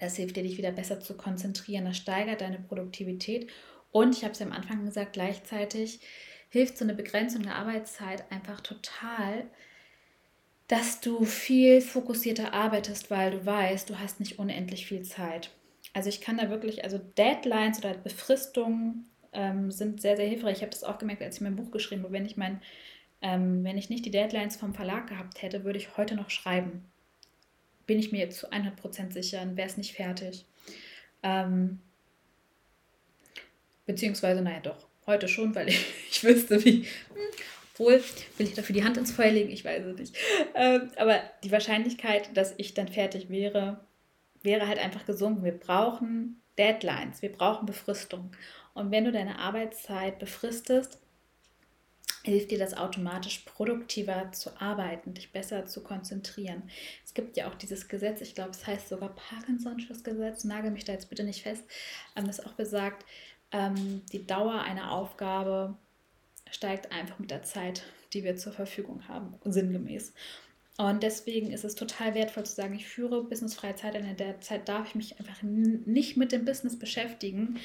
das 0.00 0.16
hilft 0.16 0.36
dir, 0.36 0.42
dich 0.42 0.58
wieder 0.58 0.72
besser 0.72 1.00
zu 1.00 1.16
konzentrieren. 1.16 1.84
Das 1.84 1.96
steigert 1.96 2.40
deine 2.40 2.58
Produktivität. 2.58 3.48
Und 3.92 4.16
ich 4.16 4.24
habe 4.24 4.32
es 4.32 4.38
ja 4.38 4.46
am 4.46 4.52
Anfang 4.52 4.84
gesagt, 4.84 5.12
gleichzeitig 5.12 6.00
hilft 6.48 6.78
so 6.78 6.84
eine 6.84 6.94
Begrenzung 6.94 7.42
der 7.42 7.56
Arbeitszeit 7.56 8.30
einfach 8.30 8.60
total, 8.60 9.44
dass 10.68 11.00
du 11.00 11.24
viel 11.24 11.80
fokussierter 11.80 12.54
arbeitest, 12.54 13.10
weil 13.10 13.32
du 13.32 13.44
weißt, 13.44 13.90
du 13.90 13.98
hast 13.98 14.20
nicht 14.20 14.38
unendlich 14.38 14.86
viel 14.86 15.02
Zeit. 15.02 15.50
Also 15.92 16.08
ich 16.08 16.20
kann 16.20 16.38
da 16.38 16.48
wirklich, 16.50 16.84
also 16.84 16.98
Deadlines 16.98 17.78
oder 17.78 17.94
Befristungen 17.94 19.10
ähm, 19.32 19.70
sind 19.70 20.00
sehr, 20.00 20.16
sehr 20.16 20.28
hilfreich. 20.28 20.58
Ich 20.58 20.62
habe 20.62 20.70
das 20.70 20.84
auch 20.84 20.98
gemerkt, 20.98 21.22
als 21.22 21.36
ich 21.36 21.40
mein 21.40 21.56
Buch 21.56 21.72
geschrieben 21.72 22.04
habe. 22.04 22.12
Wenn 22.12 22.26
ich 22.26 22.36
mein, 22.36 22.60
ähm, 23.20 23.64
wenn 23.64 23.78
ich 23.78 23.90
nicht 23.90 24.04
die 24.04 24.12
Deadlines 24.12 24.56
vom 24.56 24.74
Verlag 24.74 25.08
gehabt 25.08 25.42
hätte, 25.42 25.64
würde 25.64 25.78
ich 25.78 25.96
heute 25.96 26.14
noch 26.14 26.30
schreiben 26.30 26.89
bin 27.90 27.98
ich 27.98 28.12
mir 28.12 28.18
jetzt 28.18 28.38
zu 28.38 28.52
100% 28.52 29.12
sicher, 29.12 29.44
wäre 29.56 29.66
es 29.66 29.76
nicht 29.76 29.96
fertig. 29.96 30.46
Ähm, 31.24 31.80
beziehungsweise, 33.84 34.42
naja, 34.42 34.60
doch, 34.60 34.86
heute 35.06 35.26
schon, 35.26 35.56
weil 35.56 35.70
ich, 35.70 35.84
ich 36.08 36.22
wüsste, 36.22 36.64
wie. 36.64 36.86
Obwohl, 37.72 38.00
will 38.38 38.46
ich 38.46 38.54
dafür 38.54 38.76
die 38.76 38.84
Hand 38.84 38.96
ins 38.96 39.10
Feuer 39.10 39.32
legen? 39.32 39.50
Ich 39.50 39.64
weiß 39.64 39.84
es 39.86 39.98
nicht. 39.98 40.16
Ähm, 40.54 40.92
aber 40.98 41.20
die 41.42 41.50
Wahrscheinlichkeit, 41.50 42.36
dass 42.36 42.54
ich 42.58 42.74
dann 42.74 42.86
fertig 42.86 43.28
wäre, 43.28 43.84
wäre 44.40 44.68
halt 44.68 44.78
einfach 44.78 45.04
gesunken. 45.04 45.42
Wir 45.42 45.58
brauchen 45.58 46.40
Deadlines, 46.58 47.22
wir 47.22 47.32
brauchen 47.32 47.66
Befristung. 47.66 48.30
Und 48.72 48.92
wenn 48.92 49.04
du 49.04 49.10
deine 49.10 49.40
Arbeitszeit 49.40 50.20
befristest, 50.20 51.00
hilft 52.30 52.50
dir 52.50 52.58
das 52.58 52.76
automatisch 52.76 53.40
produktiver 53.40 54.32
zu 54.32 54.60
arbeiten, 54.60 55.14
dich 55.14 55.32
besser 55.32 55.66
zu 55.66 55.82
konzentrieren. 55.82 56.62
Es 57.04 57.14
gibt 57.14 57.36
ja 57.36 57.48
auch 57.48 57.54
dieses 57.54 57.88
Gesetz, 57.88 58.20
ich 58.20 58.34
glaube, 58.34 58.50
es 58.50 58.66
heißt 58.66 58.88
sogar 58.88 59.14
Parkinson'sches 59.14 60.02
Gesetz, 60.02 60.44
nagel 60.44 60.70
mich 60.70 60.84
da 60.84 60.92
jetzt 60.92 61.10
bitte 61.10 61.24
nicht 61.24 61.42
fest, 61.42 61.64
ähm, 62.16 62.26
das 62.26 62.44
auch 62.44 62.52
besagt, 62.52 63.04
ähm, 63.52 64.02
die 64.12 64.26
Dauer 64.26 64.60
einer 64.62 64.92
Aufgabe 64.92 65.76
steigt 66.50 66.92
einfach 66.92 67.18
mit 67.18 67.30
der 67.30 67.42
Zeit, 67.42 67.82
die 68.12 68.24
wir 68.24 68.36
zur 68.36 68.52
Verfügung 68.52 69.06
haben, 69.08 69.34
sinngemäß. 69.44 70.12
Und 70.78 71.02
deswegen 71.02 71.52
ist 71.52 71.64
es 71.64 71.74
total 71.74 72.14
wertvoll 72.14 72.46
zu 72.46 72.54
sagen, 72.54 72.74
ich 72.74 72.88
führe 72.88 73.22
businessfreie 73.24 73.76
Zeit, 73.76 73.94
in 73.94 74.16
der 74.16 74.40
Zeit 74.40 74.66
darf 74.66 74.88
ich 74.88 74.94
mich 74.94 75.20
einfach 75.20 75.42
nicht 75.42 76.16
mit 76.16 76.32
dem 76.32 76.46
Business 76.46 76.78
beschäftigen. 76.78 77.58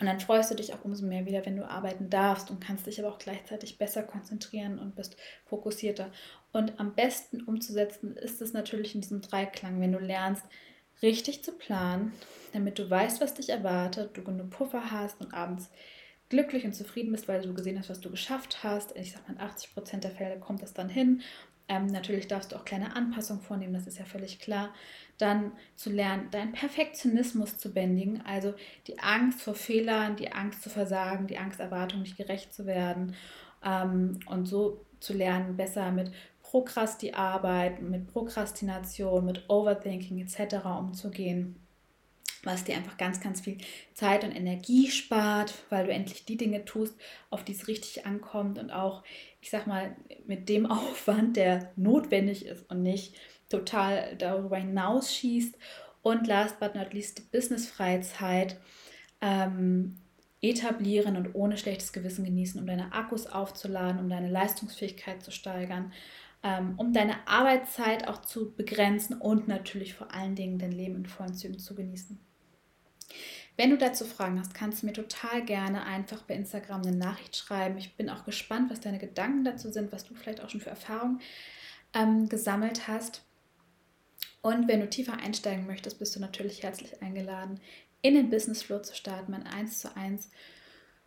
Und 0.00 0.06
dann 0.06 0.20
freust 0.20 0.50
du 0.50 0.54
dich 0.54 0.72
auch 0.72 0.84
umso 0.84 1.04
mehr 1.06 1.26
wieder, 1.26 1.44
wenn 1.44 1.56
du 1.56 1.68
arbeiten 1.68 2.10
darfst 2.10 2.50
und 2.50 2.60
kannst 2.60 2.86
dich 2.86 2.98
aber 2.98 3.12
auch 3.12 3.18
gleichzeitig 3.18 3.78
besser 3.78 4.02
konzentrieren 4.02 4.78
und 4.78 4.94
bist 4.94 5.16
fokussierter. 5.46 6.10
Und 6.52 6.78
am 6.80 6.94
besten 6.94 7.42
umzusetzen 7.42 8.16
ist 8.16 8.40
es 8.40 8.52
natürlich 8.52 8.94
in 8.94 9.00
diesem 9.00 9.20
Dreiklang, 9.20 9.80
wenn 9.80 9.92
du 9.92 9.98
lernst, 9.98 10.44
richtig 11.02 11.42
zu 11.42 11.52
planen, 11.52 12.12
damit 12.52 12.78
du 12.78 12.88
weißt, 12.88 13.20
was 13.20 13.34
dich 13.34 13.48
erwartet, 13.48 14.16
du 14.16 14.22
genug 14.22 14.50
Puffer 14.50 14.90
hast 14.90 15.20
und 15.20 15.34
abends 15.34 15.70
glücklich 16.28 16.64
und 16.64 16.74
zufrieden 16.74 17.12
bist, 17.12 17.28
weil 17.28 17.42
du 17.42 17.52
gesehen 17.52 17.78
hast, 17.78 17.90
was 17.90 18.00
du 18.00 18.10
geschafft 18.10 18.62
hast. 18.62 18.96
Ich 18.96 19.12
sag 19.12 19.26
mal, 19.28 19.34
in 19.34 19.40
80 19.40 19.74
Prozent 19.74 20.04
der 20.04 20.12
Fälle 20.12 20.38
kommt 20.38 20.62
das 20.62 20.72
dann 20.72 20.88
hin. 20.88 21.22
Ähm, 21.68 21.86
natürlich 21.86 22.28
darfst 22.28 22.52
du 22.52 22.56
auch 22.56 22.64
kleine 22.64 22.96
Anpassungen 22.96 23.42
vornehmen, 23.42 23.74
das 23.74 23.86
ist 23.86 23.98
ja 23.98 24.04
völlig 24.04 24.38
klar 24.40 24.72
dann 25.22 25.52
zu 25.76 25.90
lernen, 25.90 26.30
deinen 26.30 26.52
Perfektionismus 26.52 27.58
zu 27.58 27.72
bändigen, 27.72 28.22
also 28.26 28.54
die 28.86 28.98
Angst 28.98 29.42
vor 29.42 29.54
Fehlern, 29.54 30.16
die 30.16 30.32
Angst 30.32 30.62
zu 30.62 30.70
versagen, 30.70 31.26
die 31.26 31.38
Angst, 31.38 31.60
Erwartungen 31.60 32.02
nicht 32.02 32.16
gerecht 32.16 32.52
zu 32.52 32.66
werden 32.66 33.14
ähm, 33.64 34.20
und 34.26 34.46
so 34.46 34.84
zu 35.00 35.14
lernen, 35.14 35.56
besser 35.56 35.90
mit 35.90 36.12
Prokrasti-Arbeit, 36.42 37.80
mit 37.80 38.12
Prokrastination, 38.12 39.24
mit 39.24 39.48
Overthinking 39.48 40.18
etc. 40.18 40.66
umzugehen 40.78 41.56
was 42.44 42.64
dir 42.64 42.76
einfach 42.76 42.96
ganz, 42.96 43.20
ganz 43.20 43.40
viel 43.40 43.58
Zeit 43.94 44.24
und 44.24 44.32
Energie 44.32 44.90
spart, 44.90 45.54
weil 45.70 45.86
du 45.86 45.92
endlich 45.92 46.24
die 46.24 46.36
Dinge 46.36 46.64
tust, 46.64 46.94
auf 47.30 47.44
die 47.44 47.52
es 47.52 47.68
richtig 47.68 48.04
ankommt 48.04 48.58
und 48.58 48.70
auch, 48.70 49.04
ich 49.40 49.50
sag 49.50 49.66
mal, 49.66 49.96
mit 50.26 50.48
dem 50.48 50.66
Aufwand, 50.70 51.36
der 51.36 51.72
notwendig 51.76 52.46
ist 52.46 52.68
und 52.70 52.82
nicht 52.82 53.14
total 53.52 54.16
darüber 54.16 54.56
hinausschießt. 54.56 55.56
Und 56.02 56.26
last 56.26 56.58
but 56.58 56.74
not 56.74 56.92
least, 56.92 57.18
die 57.18 57.22
businessfreie 57.22 58.00
Zeit. 58.00 58.56
Ähm, 59.20 59.98
etablieren 60.42 61.16
und 61.16 61.34
ohne 61.34 61.56
schlechtes 61.56 61.92
Gewissen 61.92 62.24
genießen, 62.24 62.60
um 62.60 62.66
deine 62.66 62.92
Akkus 62.92 63.28
aufzuladen, 63.28 64.00
um 64.00 64.08
deine 64.08 64.28
Leistungsfähigkeit 64.28 65.22
zu 65.22 65.30
steigern, 65.30 65.92
ähm, 66.42 66.74
um 66.76 66.92
deine 66.92 67.26
Arbeitszeit 67.28 68.08
auch 68.08 68.20
zu 68.22 68.52
begrenzen 68.52 69.18
und 69.18 69.46
natürlich 69.46 69.94
vor 69.94 70.12
allen 70.12 70.34
Dingen 70.34 70.58
dein 70.58 70.72
Leben 70.72 70.96
in 70.96 71.06
vollen 71.06 71.34
Zügen 71.34 71.60
zu 71.60 71.76
genießen. 71.76 72.18
Wenn 73.56 73.70
du 73.70 73.78
dazu 73.78 74.04
Fragen 74.04 74.40
hast, 74.40 74.54
kannst 74.54 74.82
du 74.82 74.86
mir 74.86 74.94
total 74.94 75.44
gerne 75.44 75.84
einfach 75.84 76.22
bei 76.22 76.34
Instagram 76.34 76.82
eine 76.82 76.96
Nachricht 76.96 77.36
schreiben. 77.36 77.78
Ich 77.78 77.96
bin 77.96 78.10
auch 78.10 78.24
gespannt, 78.24 78.70
was 78.70 78.80
deine 78.80 78.98
Gedanken 78.98 79.44
dazu 79.44 79.70
sind, 79.70 79.92
was 79.92 80.04
du 80.04 80.14
vielleicht 80.14 80.40
auch 80.40 80.48
schon 80.48 80.60
für 80.60 80.70
Erfahrungen 80.70 81.20
ähm, 81.94 82.28
gesammelt 82.28 82.88
hast. 82.88 83.22
Und 84.42 84.66
wenn 84.68 84.80
du 84.80 84.90
tiefer 84.90 85.14
einsteigen 85.14 85.66
möchtest, 85.66 85.98
bist 85.98 86.16
du 86.16 86.20
natürlich 86.20 86.62
herzlich 86.62 87.00
eingeladen, 87.00 87.60
in 88.02 88.14
den 88.14 88.28
Business 88.30 88.62
Flow 88.62 88.80
zu 88.80 88.94
starten, 88.94 89.30
mein 89.30 89.46
1 89.46 89.78
zu 89.78 89.96
1 89.96 90.28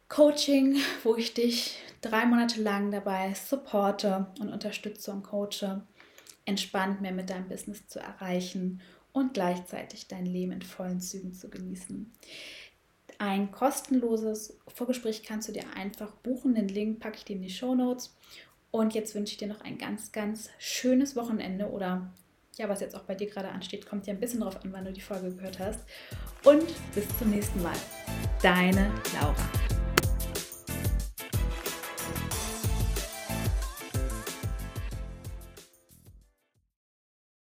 Coaching, 0.07 0.77
wo 1.03 1.15
ich 1.15 1.33
dich 1.33 1.77
drei 2.01 2.25
Monate 2.25 2.61
lang 2.61 2.91
dabei 2.91 3.33
supporte 3.33 4.27
und 4.39 4.51
unterstütze 4.51 5.11
und 5.11 5.23
coache, 5.23 5.83
entspannt 6.45 7.01
mehr 7.01 7.11
mit 7.11 7.29
deinem 7.29 7.49
Business 7.49 7.87
zu 7.87 7.99
erreichen 7.99 8.81
und 9.11 9.33
gleichzeitig 9.33 10.07
dein 10.07 10.25
Leben 10.25 10.53
in 10.53 10.61
vollen 10.61 11.01
Zügen 11.01 11.33
zu 11.33 11.49
genießen. 11.49 12.13
Ein 13.17 13.51
kostenloses 13.51 14.57
Vorgespräch 14.67 15.23
kannst 15.23 15.47
du 15.47 15.53
dir 15.53 15.63
einfach 15.75 16.11
buchen. 16.11 16.55
Den 16.55 16.67
Link 16.67 16.99
packe 16.99 17.17
ich 17.17 17.25
dir 17.25 17.37
in 17.37 17.41
die 17.41 17.49
Show 17.49 17.75
Notes. 17.75 18.15
Und 18.71 18.93
jetzt 18.93 19.15
wünsche 19.15 19.31
ich 19.31 19.37
dir 19.37 19.47
noch 19.47 19.61
ein 19.61 19.77
ganz, 19.77 20.11
ganz 20.11 20.49
schönes 20.57 21.15
Wochenende 21.15 21.69
oder 21.69 22.13
ja, 22.57 22.69
was 22.69 22.79
jetzt 22.79 22.95
auch 22.95 23.03
bei 23.03 23.15
dir 23.15 23.27
gerade 23.27 23.49
ansteht, 23.49 23.85
kommt 23.85 24.07
ja 24.07 24.13
ein 24.13 24.19
bisschen 24.19 24.39
darauf 24.39 24.63
an, 24.63 24.71
wann 24.71 24.85
du 24.85 24.91
die 24.91 25.01
Folge 25.01 25.33
gehört 25.33 25.59
hast. 25.59 25.81
Und 26.43 26.65
bis 26.93 27.05
zum 27.17 27.31
nächsten 27.31 27.61
Mal. 27.61 27.75
Deine 28.41 28.91
Laura. 29.13 29.64